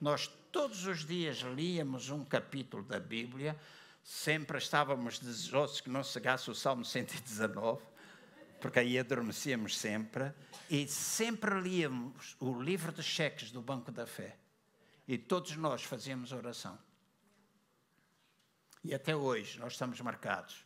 [0.01, 3.59] nós todos os dias líamos um capítulo da Bíblia,
[4.05, 7.83] sempre estávamos desejosos que não chegasse o Salmo 119,
[8.61, 10.33] porque aí adormecíamos sempre,
[10.71, 14.37] e sempre líamos o livro de cheques do Banco da Fé.
[15.07, 16.79] E todos nós fazíamos oração.
[18.85, 20.64] E até hoje nós estamos marcados.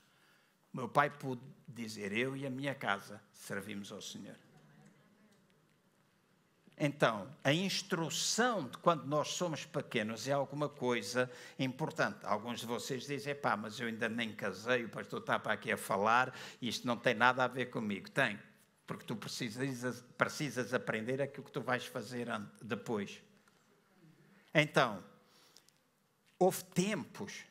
[0.73, 4.37] Meu pai pôde dizer: Eu e a minha casa servimos ao Senhor.
[6.79, 12.19] Então, a instrução de quando nós somos pequenos é alguma coisa importante.
[12.25, 15.71] Alguns de vocês dizem, pá, mas eu ainda nem casei, o pastor está para aqui
[15.71, 18.11] a falar, isto não tem nada a ver comigo.
[18.11, 18.39] Tem,
[18.87, 22.29] porque tu precisas, precisas aprender aquilo que tu vais fazer
[22.61, 23.23] depois.
[24.55, 25.03] Então,
[26.39, 27.45] houve tempos,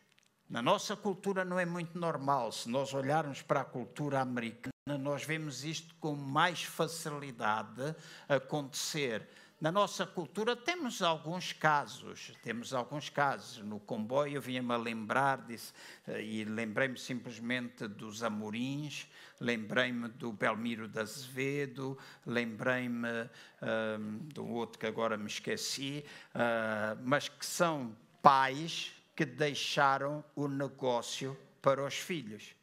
[0.49, 5.23] na nossa cultura não é muito normal, se nós olharmos para a cultura americana, nós
[5.23, 7.95] vemos isto com mais facilidade
[8.27, 9.27] acontecer.
[9.59, 13.59] Na nossa cultura temos alguns casos, temos alguns casos.
[13.59, 15.71] No comboio eu vinha-me a lembrar disso,
[16.07, 19.07] eh, e lembrei-me simplesmente dos Amorins,
[19.39, 23.29] lembrei-me do Belmiro de Azevedo, lembrei-me um,
[23.61, 30.47] ehm, do outro que agora me esqueci, uh, mas que são pais que deixaram o
[30.47, 32.55] negócio para os filhos.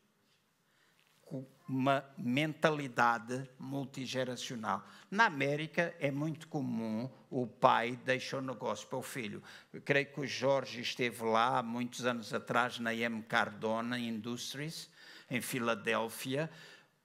[1.68, 4.82] Uma mentalidade multigeracional.
[5.10, 9.42] Na América é muito comum o pai deixar o negócio para o filho.
[9.72, 13.22] Eu creio que o Jorge esteve lá muitos anos atrás na M.
[13.22, 14.88] Cardona Industries,
[15.30, 16.50] em Filadélfia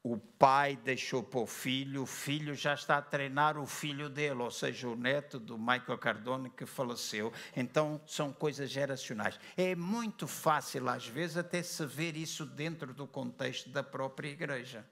[0.03, 4.41] o pai deixou para o filho, o filho já está a treinar o filho dele,
[4.41, 7.31] ou seja, o neto do Michael Cardone que faleceu.
[7.55, 9.39] Então são coisas geracionais.
[9.55, 14.85] É muito fácil, às vezes, até se ver isso dentro do contexto da própria igreja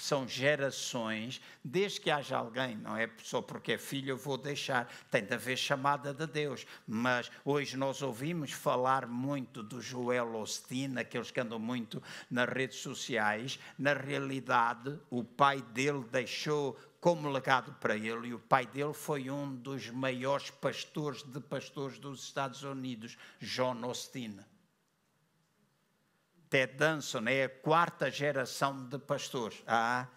[0.00, 4.38] que são gerações, desde que haja alguém, não é só porque é filho eu vou
[4.38, 6.66] deixar, tem de haver chamada de Deus.
[6.86, 12.78] Mas hoje nós ouvimos falar muito do Joel Osteen, aqueles que andam muito nas redes
[12.78, 13.58] sociais.
[13.78, 19.30] Na realidade, o pai dele deixou como legado para ele, e o pai dele foi
[19.30, 24.38] um dos maiores pastores de pastores dos Estados Unidos, John Osteen.
[26.50, 29.62] Ted Danson é a quarta geração de pastores.
[29.68, 30.08] Há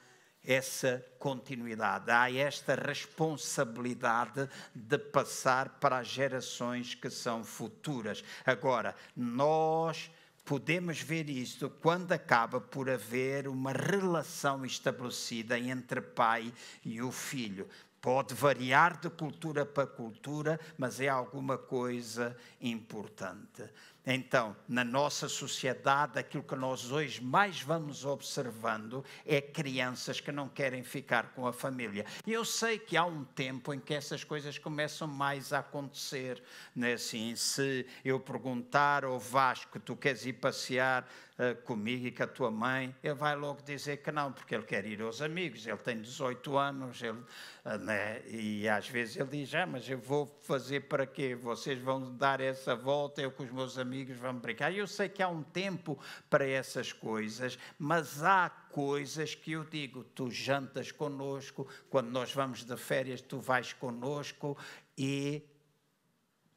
[0.43, 8.23] essa continuidade, há esta responsabilidade de passar para as gerações que são futuras.
[8.43, 10.09] Agora, nós
[10.43, 16.51] podemos ver isto quando acaba por haver uma relação estabelecida entre pai
[16.83, 17.69] e o filho.
[18.01, 23.63] Pode variar de cultura para cultura, mas é alguma coisa importante.
[24.05, 30.49] Então, na nossa sociedade, aquilo que nós hoje mais vamos observando é crianças que não
[30.49, 32.05] querem ficar com a família.
[32.27, 36.43] E eu sei que há um tempo em que essas coisas começam mais a acontecer.
[36.75, 36.93] Né?
[36.93, 42.27] Assim, se eu perguntar ao Vasco, tu queres ir passear uh, comigo e com a
[42.27, 45.77] tua mãe, ele vai logo dizer que não, porque ele quer ir aos amigos, ele
[45.77, 47.19] tem 18 anos, ele,
[47.65, 48.21] uh, né?
[48.27, 51.35] e às vezes ele diz, ah, mas eu vou fazer para quê?
[51.35, 54.73] Vocês vão dar essa volta, eu com os meus amigos vamos brincar.
[54.73, 60.03] Eu sei que há um tempo para essas coisas, mas há coisas que eu digo,
[60.03, 64.57] tu jantas conosco, quando nós vamos de férias tu vais conosco
[64.97, 65.41] e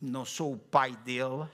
[0.00, 1.48] não sou o pai dele,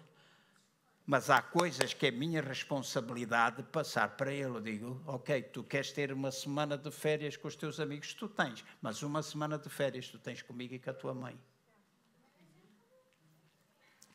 [1.07, 4.57] mas há coisas que é minha responsabilidade passar para ele.
[4.57, 8.29] Eu digo, ok, tu queres ter uma semana de férias com os teus amigos, tu
[8.29, 11.39] tens, mas uma semana de férias tu tens comigo e com a tua mãe.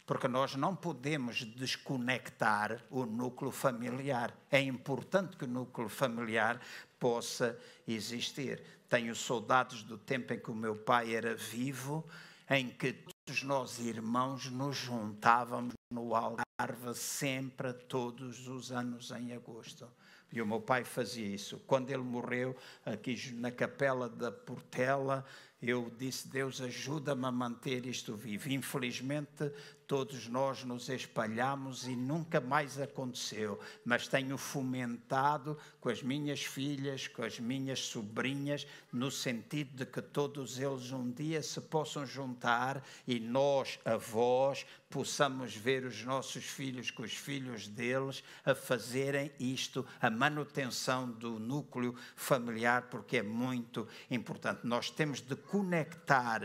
[0.05, 4.33] Porque nós não podemos desconectar o núcleo familiar.
[4.49, 6.61] É importante que o núcleo familiar
[6.97, 8.63] possa existir.
[8.87, 12.05] Tenho saudades do tempo em que o meu pai era vivo,
[12.49, 16.15] em que todos nós irmãos nos juntávamos no
[16.59, 19.87] Algarve sempre, todos os anos em agosto.
[20.31, 21.61] E o meu pai fazia isso.
[21.67, 25.23] Quando ele morreu, aqui na capela da Portela,
[25.61, 28.49] eu disse: Deus, ajuda-me a manter isto vivo.
[28.49, 29.51] Infelizmente,
[29.87, 37.07] todos nós nos espalhamos e nunca mais aconteceu, mas tenho fomentado com as minhas filhas,
[37.07, 42.83] com as minhas sobrinhas, no sentido de que todos eles um dia se possam juntar
[43.07, 49.85] e nós, avós, possamos ver os nossos filhos com os filhos deles a fazerem isto,
[50.01, 54.61] a manutenção do núcleo familiar, porque é muito importante.
[54.63, 56.41] Nós temos de conectar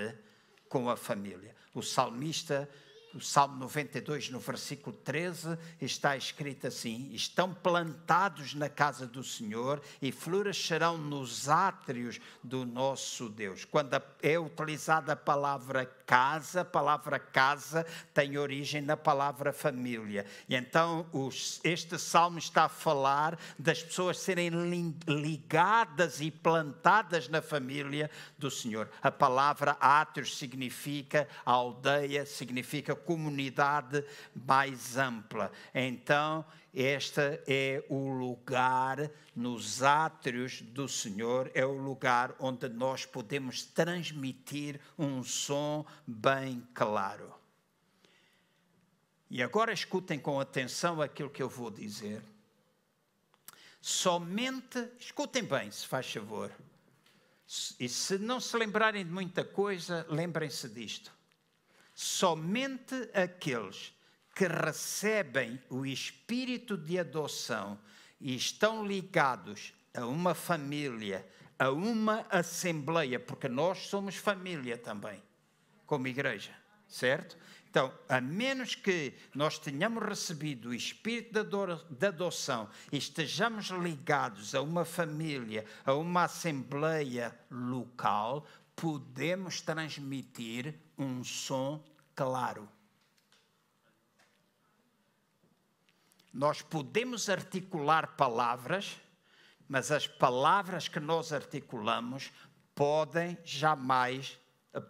[0.69, 1.55] com a família.
[1.75, 2.69] O salmista
[3.15, 9.83] o Salmo 92, no versículo 13, está escrito assim: Estão plantados na casa do Senhor
[10.01, 13.65] e florescerão nos átrios do nosso Deus.
[13.65, 20.27] Quando é utilizada a palavra casa, a palavra casa tem origem na palavra família.
[20.49, 21.07] E então
[21.63, 24.51] este salmo está a falar das pessoas serem
[25.07, 28.89] ligadas e plantadas na família do Senhor.
[29.03, 35.51] A palavra átrios significa aldeia, significa comunidade mais ampla.
[35.75, 43.63] Então, este é o lugar nos átrios do Senhor, é o lugar onde nós podemos
[43.63, 47.35] transmitir um som bem claro.
[49.29, 52.23] E agora escutem com atenção aquilo que eu vou dizer.
[53.81, 56.51] Somente, escutem bem, se faz favor.
[57.79, 61.13] E se não se lembrarem de muita coisa, lembrem-se disto
[61.95, 63.93] somente aqueles
[64.35, 67.79] que recebem o espírito de adoção
[68.21, 71.27] e estão ligados a uma família,
[71.59, 75.23] a uma assembleia, porque nós somos família também,
[75.87, 76.53] como igreja,
[76.89, 77.37] certo?
[77.73, 81.43] Então, a menos que nós tenhamos recebido o espírito
[81.89, 88.47] de adoção e estejamos ligados a uma família, a uma assembleia local,
[88.83, 91.81] podemos transmitir um som
[92.17, 92.69] claro.
[96.35, 99.01] Nós podemos articular palavras,
[99.69, 102.33] mas as palavras que nós articulamos
[102.75, 104.37] podem jamais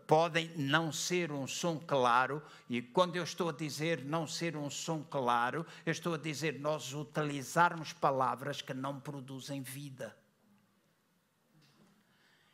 [0.07, 2.41] podem não ser um som claro,
[2.71, 6.61] e quando eu estou a dizer não ser um som claro, eu estou a dizer
[6.61, 10.17] nós utilizarmos palavras que não produzem vida.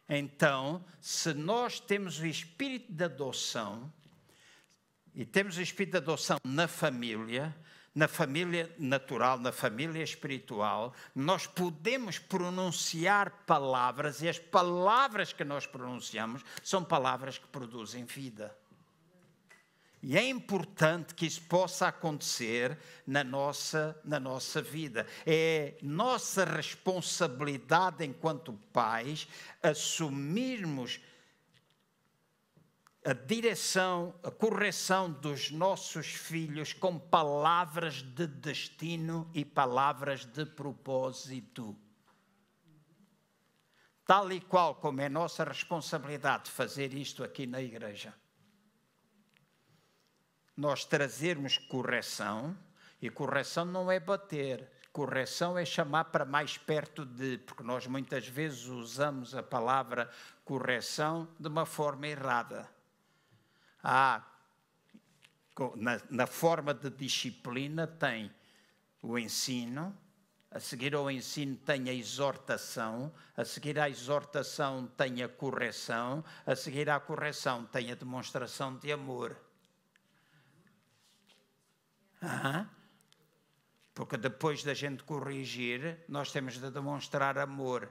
[0.09, 3.93] Então, se nós temos o espírito de adoção,
[5.15, 7.55] e temos o espírito de adoção na família,
[7.95, 15.67] na família natural, na família espiritual, nós podemos pronunciar palavras e as palavras que nós
[15.67, 18.57] pronunciamos são palavras que produzem vida.
[20.03, 25.07] E é importante que isso possa acontecer na nossa, na nossa vida.
[25.27, 29.27] É nossa responsabilidade enquanto pais
[29.63, 31.01] assumirmos
[33.05, 41.77] a direção, a correção dos nossos filhos com palavras de destino e palavras de propósito.
[44.05, 48.15] Tal e qual como é nossa responsabilidade fazer isto aqui na igreja.
[50.59, 52.55] Nós trazermos correção,
[53.01, 58.29] e correção não é bater, correção é chamar para mais perto de, porque nós muitas
[58.29, 60.11] vezes usamos a palavra
[60.45, 62.69] correção de uma forma errada
[63.83, 64.23] há,
[65.77, 68.31] na, na forma de disciplina, tem
[69.03, 69.97] o ensino,
[70.51, 76.57] a seguir ao ensino tem a exortação, a seguir à exortação tem a correção, a
[76.57, 79.48] seguir à correção tem a demonstração de amor.
[83.95, 87.91] Porque depois da gente corrigir, nós temos de demonstrar amor.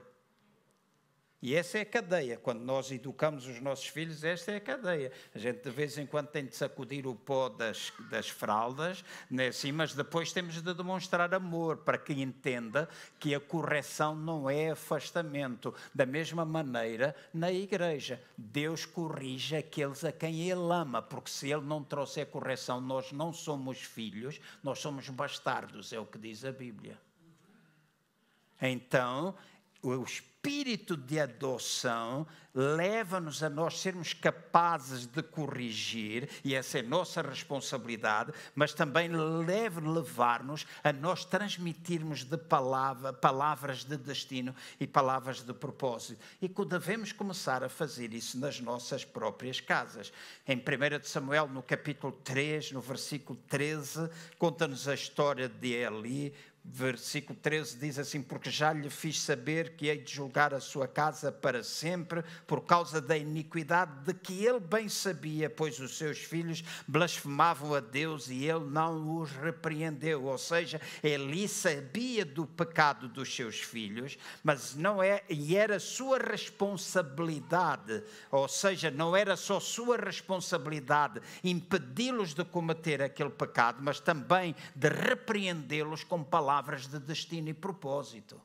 [1.40, 2.36] E essa é a cadeia.
[2.36, 5.12] Quando nós educamos os nossos filhos, esta é a cadeia.
[5.32, 9.50] A gente de vez em quando tem de sacudir o pó das, das fraldas, né,
[9.72, 12.88] mas depois temos de demonstrar amor para que entenda
[13.20, 15.72] que a correção não é afastamento.
[15.94, 21.62] Da mesma maneira, na igreja, Deus corrige aqueles a quem Ele ama, porque se Ele
[21.62, 26.50] não trouxer correção, nós não somos filhos, nós somos bastardos, é o que diz a
[26.50, 26.98] Bíblia.
[28.60, 29.36] Então,
[29.82, 37.22] o espírito de adoção leva-nos a nós sermos capazes de corrigir, e essa é nossa
[37.22, 39.10] responsabilidade, mas também
[39.46, 46.20] deve levar-nos a nós transmitirmos de palavra, palavras de destino e palavras de propósito.
[46.42, 50.12] E que devemos começar a fazer isso nas nossas próprias casas.
[50.46, 50.62] Em 1
[51.04, 56.34] Samuel, no capítulo 3, no versículo 13, conta-nos a história de Eli,
[56.70, 60.86] versículo 13 diz assim: Porque já lhe fiz saber que hei de julgar a sua
[60.86, 66.18] casa para sempre, por causa da iniquidade de que ele bem sabia, pois os seus
[66.18, 70.24] filhos blasfemavam a Deus e ele não os repreendeu.
[70.24, 76.18] Ou seja, Eli sabia do pecado dos seus filhos, mas não é, e era sua
[76.18, 84.54] responsabilidade, ou seja, não era só sua responsabilidade impedi-los de cometer aquele pecado, mas também
[84.74, 88.40] de repreendê-los com palavras palavras de destino e propósito.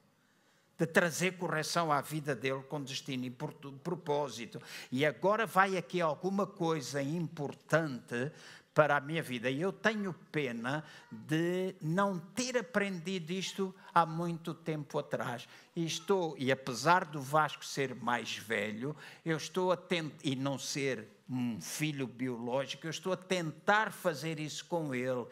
[0.78, 4.62] De trazer correção à vida dele com destino e propósito.
[4.92, 8.32] E agora vai aqui alguma coisa importante
[8.72, 9.50] para a minha vida.
[9.50, 15.48] E eu tenho pena de não ter aprendido isto há muito tempo atrás.
[15.76, 18.96] E estou, e apesar do Vasco ser mais velho,
[19.26, 24.40] eu estou a tentar, e não ser um filho biológico, eu estou a tentar fazer
[24.40, 25.26] isso com ele.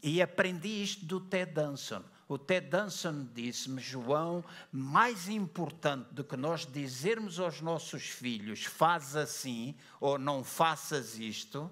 [0.00, 6.36] E aprendi isto do Ted Danson o Ted Danson disse-me, João, mais importante do que
[6.36, 11.70] nós dizermos aos nossos filhos, faz assim ou não faças isto,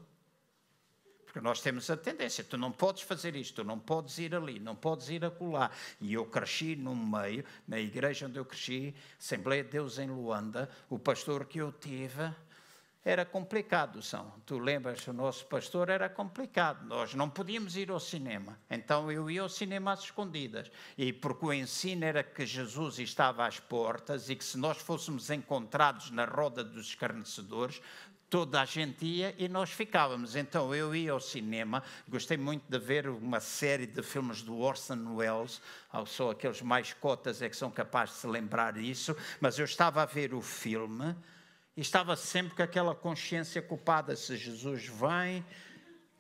[1.37, 4.59] porque nós temos a tendência, tu não podes fazer isto, tu não podes ir ali,
[4.59, 5.71] não podes ir acolá.
[6.01, 10.71] E eu cresci no meio, na igreja onde eu cresci, Assembleia de Deus em Luanda,
[10.89, 12.35] o pastor que eu tive
[13.07, 14.33] era complicado, são.
[14.45, 16.85] Tu lembras, o nosso pastor era complicado.
[16.87, 18.59] Nós não podíamos ir ao cinema.
[18.69, 20.69] Então eu ia ao cinema às escondidas.
[20.99, 25.31] E porque o ensino era que Jesus estava às portas e que se nós fôssemos
[25.31, 27.81] encontrados na roda dos escarnecedores,
[28.29, 30.35] toda a gente ia e nós ficávamos.
[30.35, 35.15] Então eu ia ao cinema, gostei muito de ver uma série de filmes do Orson
[35.15, 35.63] Welles,
[36.07, 40.03] só aqueles mais cotas é que são capazes de se lembrar disso, mas eu estava
[40.03, 41.15] a ver o filme
[41.77, 44.17] estava sempre com aquela consciência culpada.
[44.17, 45.45] Se Jesus vem,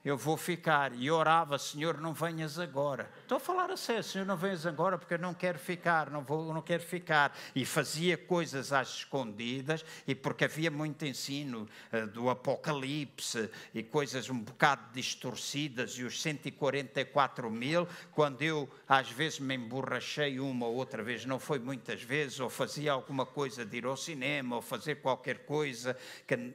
[0.06, 0.94] eu vou ficar.
[0.94, 3.10] E orava, Senhor, não venhas agora.
[3.22, 6.22] Estou a falar a sério, Senhor, não venhas agora porque eu não quero ficar, não,
[6.22, 7.36] vou, não quero ficar.
[7.56, 14.30] E fazia coisas às escondidas, e porque havia muito ensino uh, do Apocalipse e coisas
[14.30, 20.76] um bocado distorcidas, e os 144 mil, quando eu às vezes me emborrachei uma ou
[20.76, 24.62] outra vez, não foi muitas vezes, ou fazia alguma coisa de ir ao cinema, ou
[24.62, 26.54] fazer qualquer coisa que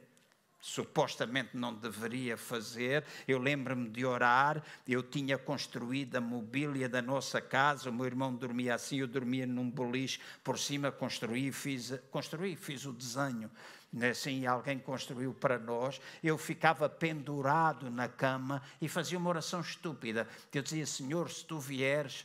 [0.62, 3.04] supostamente não deveria fazer.
[3.26, 8.32] Eu lembro-me de orar, eu tinha construído a mobília da nossa casa, o meu irmão
[8.32, 13.50] dormia assim, eu dormia num boliche por cima, construí, fiz, construí, fiz o desenho.
[13.92, 19.60] Né, assim, alguém construiu para nós, eu ficava pendurado na cama e fazia uma oração
[19.60, 20.26] estúpida.
[20.54, 22.24] Eu dizia, Senhor, se tu vieres,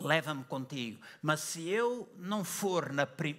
[0.00, 1.00] leva-me contigo.
[1.20, 2.90] Mas se eu não for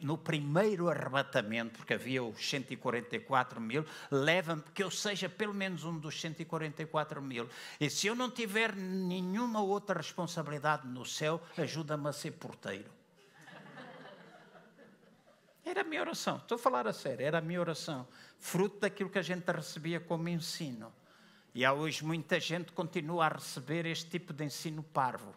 [0.02, 5.98] no primeiro arrebatamento, porque havia os 144 mil, leva-me, que eu seja pelo menos um
[5.98, 7.48] dos 144 mil.
[7.80, 13.00] E se eu não tiver nenhuma outra responsabilidade no céu, ajuda-me a ser porteiro.
[15.64, 18.08] Era a minha oração, estou a falar a sério, era a minha oração,
[18.40, 20.92] fruto daquilo que a gente recebia como ensino.
[21.54, 25.34] E há hoje muita gente que continua a receber este tipo de ensino parvo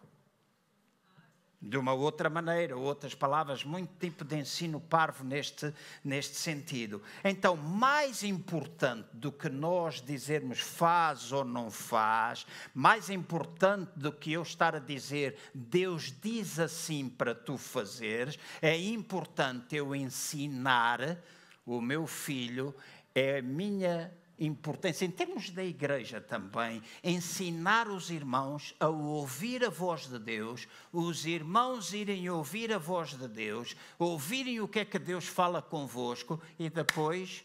[1.63, 7.01] de uma outra maneira, outras palavras, muito tipo de ensino parvo neste, neste sentido.
[7.23, 14.33] Então, mais importante do que nós dizermos faz ou não faz, mais importante do que
[14.33, 21.17] eu estar a dizer Deus diz assim para tu fazeres, é importante eu ensinar
[21.65, 22.75] o meu filho,
[23.15, 29.69] é a minha importância, em termos da igreja também, ensinar os irmãos a ouvir a
[29.69, 34.85] voz de Deus, os irmãos irem ouvir a voz de Deus, ouvirem o que é
[34.85, 37.43] que Deus fala convosco e depois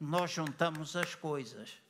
[0.00, 1.84] nós juntamos as coisas.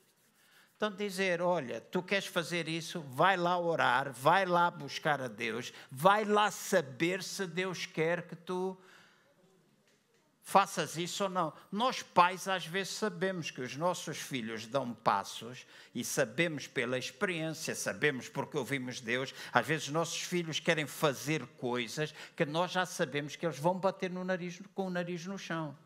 [0.77, 5.73] Então, dizer: olha, tu queres fazer isso, vai lá orar, vai lá buscar a Deus,
[5.91, 8.77] vai lá saber se Deus quer que tu
[10.45, 11.53] faças isso ou não.
[11.73, 17.75] Nós, pais, às vezes sabemos que os nossos filhos dão passos e sabemos pela experiência,
[17.75, 19.35] sabemos porque ouvimos Deus.
[19.53, 24.11] Às vezes, nossos filhos querem fazer coisas que nós já sabemos que eles vão bater
[24.11, 25.77] no nariz, com o nariz no chão.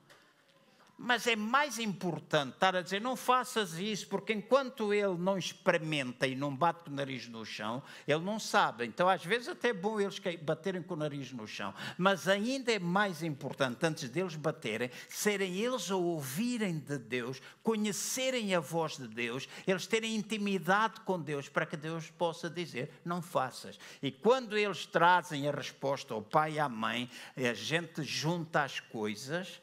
[1.01, 6.27] Mas é mais importante estar a dizer: não faças isso, porque enquanto ele não experimenta
[6.27, 8.85] e não bate com o nariz no chão, ele não sabe.
[8.85, 11.73] Então, às vezes, até é bom eles baterem com o nariz no chão.
[11.97, 18.53] Mas ainda é mais importante, antes deles baterem, serem eles a ouvirem de Deus, conhecerem
[18.57, 23.23] a voz de Deus, eles terem intimidade com Deus, para que Deus possa dizer: não
[23.23, 23.79] faças.
[24.03, 28.81] E quando eles trazem a resposta ao pai e à mãe, a gente junta as
[28.81, 29.63] coisas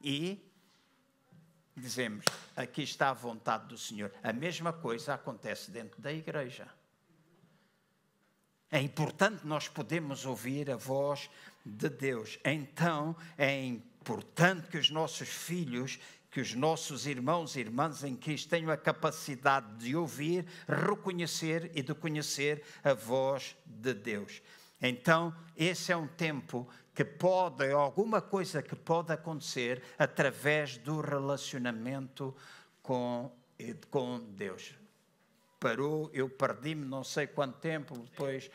[0.00, 0.49] e
[1.80, 2.24] dizemos,
[2.54, 4.12] aqui está a vontade do Senhor.
[4.22, 6.68] A mesma coisa acontece dentro da igreja.
[8.70, 11.28] É importante nós podermos ouvir a voz
[11.64, 12.38] de Deus.
[12.44, 15.98] Então, é importante que os nossos filhos,
[16.30, 21.82] que os nossos irmãos e irmãs em Cristo tenham a capacidade de ouvir, reconhecer e
[21.82, 24.40] de conhecer a voz de Deus.
[24.80, 32.34] Então, esse é um tempo que pode, alguma coisa que pode acontecer através do relacionamento
[32.82, 33.30] com,
[33.90, 34.74] com Deus.
[35.58, 38.50] Parou, eu perdi-me não sei quanto tempo, depois.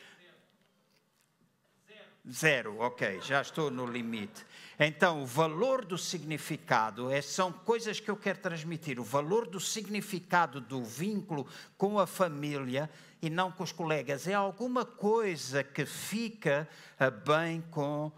[2.31, 4.43] Zero, ok, já estou no limite.
[4.79, 8.99] Então, o valor do significado é, são coisas que eu quero transmitir.
[8.99, 11.47] O valor do significado do vínculo
[11.77, 12.89] com a família
[13.21, 16.67] e não com os colegas é alguma coisa que fica
[16.99, 18.11] ah, bem com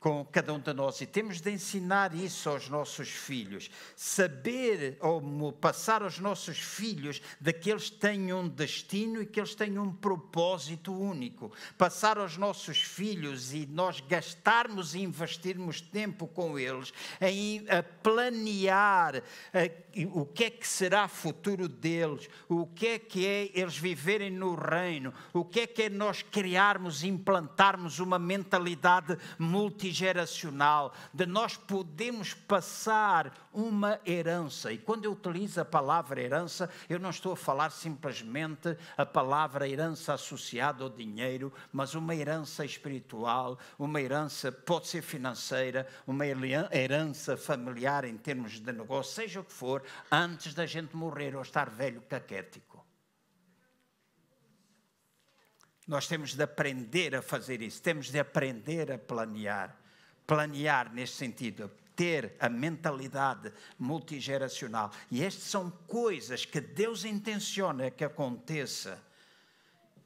[0.00, 3.70] com cada um de nós e temos de ensinar isso aos nossos filhos.
[3.94, 9.54] Saber ou passar aos nossos filhos de que eles têm um destino e que eles
[9.54, 11.52] têm um propósito único.
[11.78, 19.16] Passar aos nossos filhos e nós gastarmos e investirmos tempo com eles em a planear
[19.16, 24.30] a, o que é que será futuro deles, o que é que é eles viverem
[24.30, 31.26] no reino, o que é que é nós criarmos, implantarmos uma mentalidade multi geracional, de
[31.26, 34.72] nós podemos passar uma herança.
[34.72, 39.68] E quando eu utilizo a palavra herança, eu não estou a falar simplesmente a palavra
[39.68, 47.36] herança associada ao dinheiro, mas uma herança espiritual, uma herança pode ser financeira, uma herança
[47.36, 51.70] familiar em termos de negócio, seja o que for, antes da gente morrer ou estar
[51.70, 52.65] velho caquético.
[55.86, 59.76] Nós temos de aprender a fazer isso, temos de aprender a planear
[60.26, 61.70] planear neste sentido.
[61.94, 64.92] ter a mentalidade multigeracional.
[65.10, 69.02] E estas são coisas que Deus intenciona que aconteça.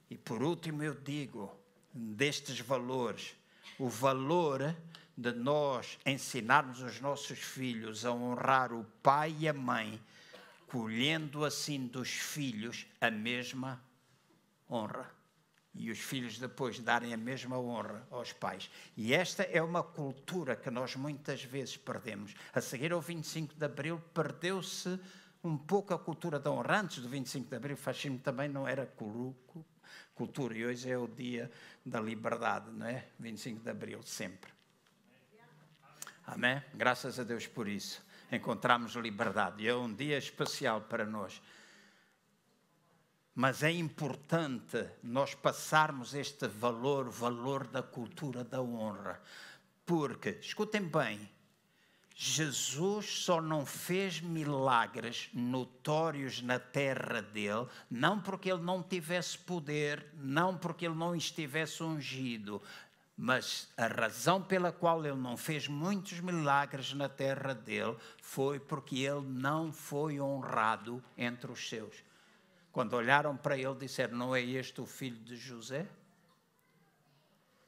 [0.08, 1.52] E por último, eu digo
[1.92, 3.34] destes valores,
[3.76, 4.72] o valor
[5.16, 10.00] de nós ensinarmos os nossos filhos a honrar o pai e a mãe,
[10.68, 13.82] colhendo assim dos filhos a mesma
[14.70, 15.19] honra
[15.74, 18.70] e os filhos depois darem a mesma honra aos pais.
[18.96, 22.34] E esta é uma cultura que nós muitas vezes perdemos.
[22.52, 24.98] A seguir ao 25 de Abril, perdeu-se
[25.42, 26.80] um pouco a cultura da honra.
[26.80, 28.86] Antes do 25 de Abril, o fascismo também não era
[30.14, 31.50] cultura, e hoje é o dia
[31.84, 33.06] da liberdade, não é?
[33.18, 34.52] 25 de Abril, sempre.
[36.26, 36.62] Amém?
[36.74, 38.04] Graças a Deus por isso.
[38.30, 39.62] Encontramos liberdade.
[39.64, 41.40] E é um dia especial para nós
[43.34, 49.20] mas é importante nós passarmos este valor, valor da cultura da honra.
[49.86, 51.28] Porque, escutem bem,
[52.14, 60.06] Jesus só não fez milagres notórios na terra dele, não porque ele não tivesse poder,
[60.14, 62.60] não porque ele não estivesse ungido,
[63.16, 68.98] mas a razão pela qual ele não fez muitos milagres na terra dele foi porque
[68.98, 72.09] ele não foi honrado entre os seus.
[72.72, 75.86] Quando olharam para ele, disseram: Não é este o filho de José?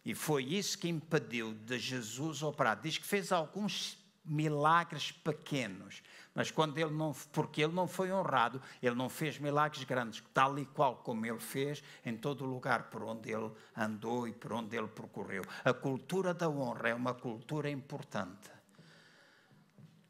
[0.05, 2.81] E foi isso que impediu de Jesus operar.
[2.81, 6.03] Diz que fez alguns milagres pequenos,
[6.35, 10.59] mas quando ele não, porque ele não foi honrado, ele não fez milagres grandes, tal
[10.59, 14.77] e qual como ele fez em todo lugar por onde ele andou e por onde
[14.77, 15.43] ele percorreu.
[15.65, 18.51] A cultura da honra é uma cultura importante.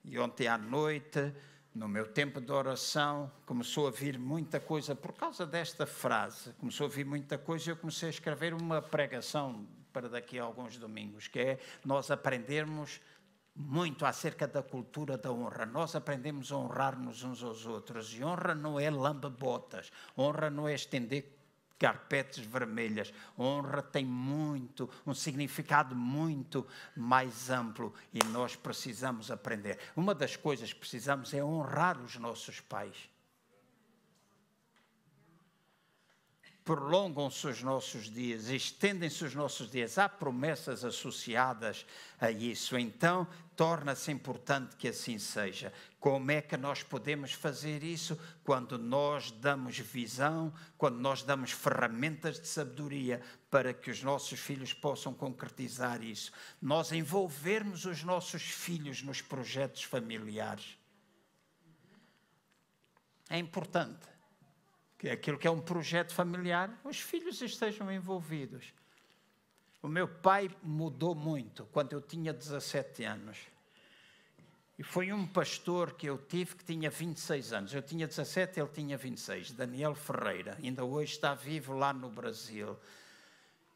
[0.05, 1.35] E ontem à noite
[1.75, 6.87] no meu tempo de oração, começou a vir muita coisa, por causa desta frase, começou
[6.87, 10.77] a vir muita coisa e eu comecei a escrever uma pregação para daqui a alguns
[10.77, 13.01] domingos, que é nós aprendermos
[13.55, 15.67] muito acerca da cultura da honra.
[15.67, 18.15] Nós aprendemos a honrar-nos uns aos outros.
[18.15, 21.39] E honra não é lamba-botas, honra não é estender
[21.83, 23.13] carpetes vermelhas.
[23.37, 26.65] Honra tem muito, um significado muito
[26.97, 29.81] mais amplo e nós precisamos aprender.
[29.97, 33.11] Uma das coisas que precisamos é honrar os nossos pais.
[36.65, 39.99] Prolongam-se os nossos dias, estendem-se os nossos dias.
[39.99, 41.85] Há promessas associadas
[42.21, 42.79] a isso.
[42.79, 45.73] Então, torna-se importante que assim seja.
[45.99, 48.19] Como é que nós podemos fazer isso?
[48.45, 54.73] Quando nós damos visão, quando nós damos ferramentas de sabedoria para que os nossos filhos
[54.73, 56.33] possam concretizar isso.
[56.61, 60.79] Nós envolvermos os nossos filhos nos projetos familiares.
[63.29, 64.12] É importante
[65.03, 68.73] que é aquilo que é um projeto familiar, os filhos estejam envolvidos.
[69.83, 73.37] O meu pai mudou muito quando eu tinha 17 anos.
[74.79, 77.75] E foi um pastor que eu tive que tinha 26 anos.
[77.75, 79.51] Eu tinha 17, ele tinha 26.
[79.51, 82.79] Daniel Ferreira, ainda hoje está vivo lá no Brasil.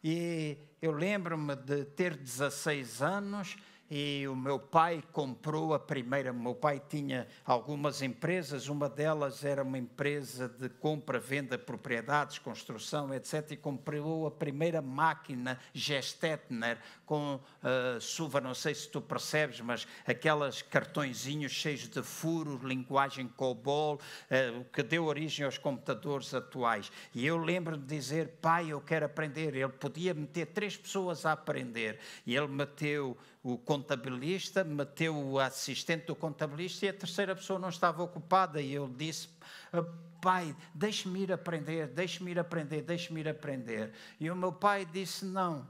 [0.05, 3.57] E eu lembro-me de ter 16 anos
[3.91, 6.33] e o meu pai comprou a primeira.
[6.33, 11.65] O meu pai tinha algumas empresas, uma delas era uma empresa de compra, venda de
[11.65, 13.53] propriedades, construção, etc.
[13.53, 19.87] E comprou a primeira máquina Gestetner com uh, suva, não sei se tu percebes, mas
[20.05, 26.91] aquelas cartõezinhos cheios de furos, linguagem COBOL, uh, que deu origem aos computadores atuais.
[27.15, 29.55] E eu lembro de dizer, pai, eu quero aprender.
[29.55, 31.99] Ele podia meter três pessoas a aprender.
[32.27, 33.17] E ele meteu
[33.47, 38.61] o contabilista, meteu o assistente do contabilista e a terceira pessoa não estava ocupada.
[38.61, 39.29] E eu disse:
[39.73, 39.85] ah,
[40.21, 43.93] Pai, deixe-me ir aprender, deixe-me ir aprender, deixe-me ir aprender.
[44.19, 45.65] E o meu pai disse: Não,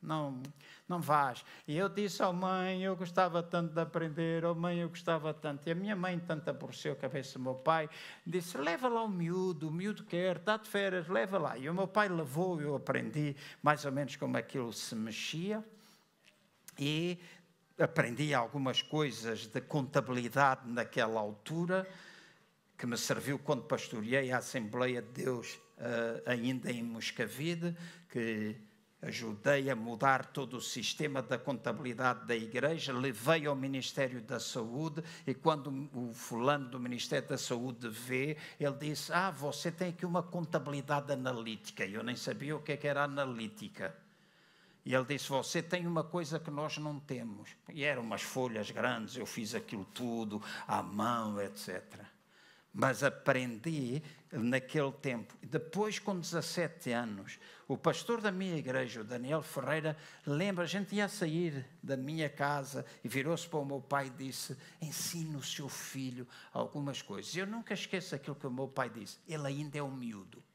[0.00, 0.40] não,
[0.88, 1.44] não vais.
[1.66, 5.66] E eu disse oh, mãe, eu gostava tanto de aprender, oh mãe, eu gostava tanto.
[5.68, 7.90] E a minha mãe tanto aborreceu a cabeça do meu pai,
[8.24, 11.58] disse, leva lá o miúdo, o miúdo quer, está de férias, leva lá.
[11.58, 15.64] E o meu pai levou, eu aprendi mais ou menos como aquilo se mexia
[16.78, 17.18] e
[17.78, 21.86] aprendi algumas coisas de contabilidade naquela altura,
[22.76, 27.74] que me serviu quando pastoreei a Assembleia de Deus uh, ainda em Moscavide,
[28.08, 28.56] que
[29.00, 35.02] ajudei a mudar todo o sistema da contabilidade da igreja, levei ao Ministério da Saúde
[35.26, 40.04] e quando o fulano do Ministério da Saúde vê, ele disse: "Ah, você tem aqui
[40.04, 41.84] uma contabilidade analítica".
[41.84, 44.05] Eu nem sabia o que, é que era analítica.
[44.86, 47.50] E ele disse: Você tem uma coisa que nós não temos.
[47.68, 51.82] E eram umas folhas grandes, eu fiz aquilo tudo à mão, etc.
[52.72, 55.34] mas aprendi naquele tempo.
[55.42, 60.94] Depois, com 17 anos, o pastor da minha igreja, o Daniel Ferreira, lembra, a gente
[60.94, 65.42] ia sair da minha casa e virou-se para o meu pai e disse: Ensina o
[65.42, 67.34] seu filho algumas coisas.
[67.34, 70.45] Eu nunca esqueço aquilo que o meu pai disse: Ele ainda é um miúdo.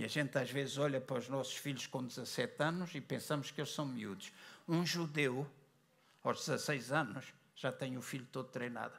[0.00, 3.50] E a gente às vezes olha para os nossos filhos com 17 anos e pensamos
[3.50, 4.32] que eles são miúdos.
[4.66, 5.46] Um judeu,
[6.24, 8.98] aos 16 anos, já tem o filho todo treinado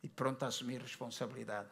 [0.00, 1.70] e pronto a assumir responsabilidade.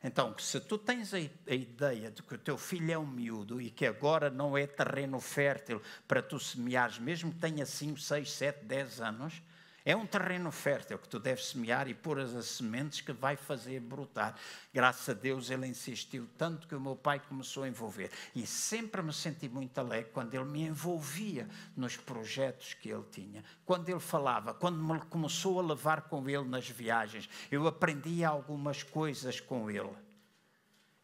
[0.00, 3.60] Então, se tu tens a, a, ideia de que o teu filho é um miúdo
[3.60, 8.30] e que agora não é terreno fértil para tu semeares, mesmo que tenha 5, 6,
[8.30, 9.42] 7, 10 anos,
[9.84, 13.80] é um terreno fértil que tu deves semear e pôr as sementes que vai fazer
[13.80, 14.34] brotar.
[14.72, 18.10] Graças a Deus ele insistiu tanto que o meu pai começou a envolver.
[18.34, 23.44] E sempre me senti muito alegre quando ele me envolvia nos projetos que ele tinha.
[23.64, 28.82] Quando ele falava, quando me começou a levar com ele nas viagens, eu aprendia algumas
[28.82, 30.11] coisas com ele.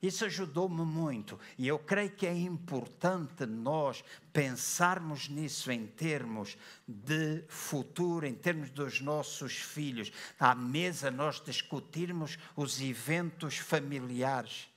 [0.00, 7.42] Isso ajudou-me muito e eu creio que é importante nós pensarmos nisso em termos de
[7.48, 10.12] futuro, em termos dos nossos filhos.
[10.38, 14.68] À mesa nós discutirmos os eventos familiares.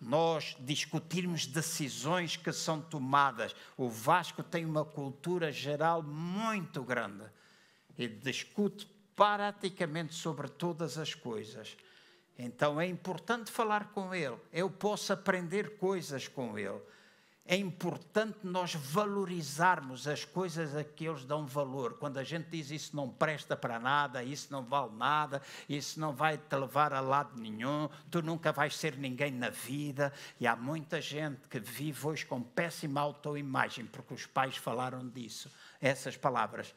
[0.00, 3.54] Nós discutirmos decisões que são tomadas.
[3.76, 7.24] O Vasco tem uma cultura geral muito grande
[7.98, 11.76] e discute praticamente sobre todas as coisas.
[12.44, 16.80] Então é importante falar com Ele, eu posso aprender coisas com Ele.
[17.46, 21.94] É importante nós valorizarmos as coisas a que eles dão valor.
[21.98, 26.12] Quando a gente diz isso não presta para nada, isso não vale nada, isso não
[26.12, 30.12] vai te levar a lado nenhum, tu nunca vais ser ninguém na vida.
[30.40, 35.48] E há muita gente que vive hoje com péssima autoimagem, porque os pais falaram disso,
[35.80, 36.74] essas palavras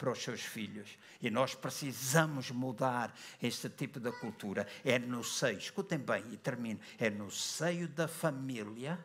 [0.00, 0.96] para os seus filhos.
[1.20, 4.66] E nós precisamos mudar este tipo de cultura.
[4.82, 8.98] É no seio, escutem bem e termino, é no seio da família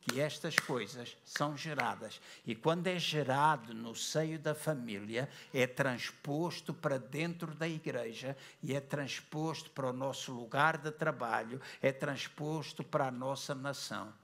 [0.00, 2.20] que estas coisas são geradas.
[2.46, 8.76] E quando é gerado no seio da família, é transposto para dentro da igreja e
[8.76, 14.21] é transposto para o nosso lugar de trabalho, é transposto para a nossa nação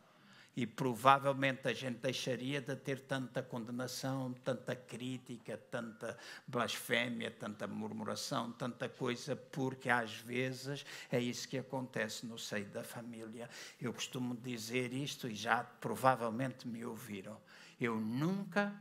[0.59, 8.51] e provavelmente a gente deixaria de ter tanta condenação, tanta crítica, tanta blasfémia, tanta murmuração,
[8.51, 13.49] tanta coisa, porque às vezes é isso que acontece no seio da família.
[13.81, 17.41] Eu costumo dizer isto e já provavelmente me ouviram.
[17.81, 18.75] Eu nunca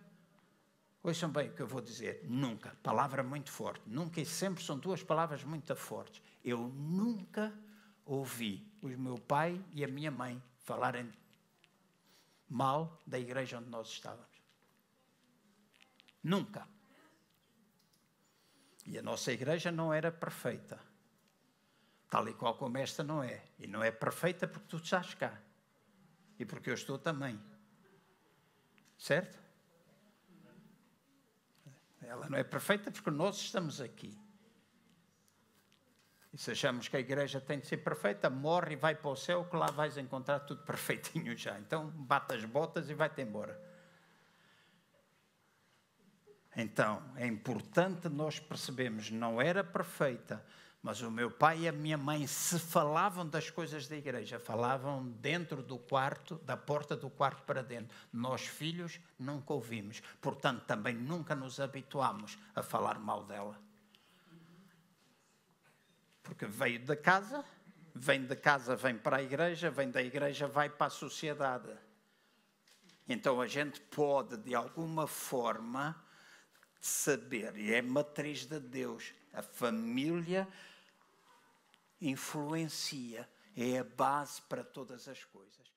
[1.04, 2.26] Ouçam bem o que eu vou dizer.
[2.28, 2.76] Nunca.
[2.82, 3.84] Palavra muito forte.
[3.86, 6.24] Nunca e sempre são duas palavras muito fortes.
[6.44, 7.54] Eu nunca
[8.04, 11.10] ouvi o meu pai e a minha mãe falarem
[12.50, 14.42] mal da igreja onde nós estávamos.
[16.24, 16.68] Nunca.
[18.86, 20.80] E a nossa igreja não era perfeita.
[22.10, 23.44] Tal e qual como esta não é.
[23.60, 25.42] E não é perfeita porque tu estás cá.
[26.40, 27.42] E porque eu estou também.
[28.98, 29.38] Certo?
[32.02, 34.18] Ela não é perfeita porque nós estamos aqui.
[36.38, 39.46] Se achamos que a igreja tem de ser perfeita, morre e vai para o céu,
[39.46, 41.58] que lá vais encontrar tudo perfeitinho já.
[41.58, 43.60] Então bate as botas e vai-te embora.
[46.56, 50.44] Então, é importante nós percebermos, não era perfeita,
[50.82, 55.08] mas o meu pai e a minha mãe, se falavam das coisas da igreja, falavam
[55.08, 57.96] dentro do quarto, da porta do quarto para dentro.
[58.14, 60.02] Nós, filhos, nunca ouvimos.
[60.22, 63.67] Portanto, também nunca nos habituámos a falar mal dela.
[66.28, 67.44] Porque veio da casa,
[67.96, 71.74] vem da casa, vem para a igreja, vem da igreja, vai para a sociedade.
[73.08, 75.96] Então a gente pode, de alguma forma,
[76.82, 80.46] saber, e é matriz de Deus, a família
[82.02, 85.77] influencia, é a base para todas as coisas.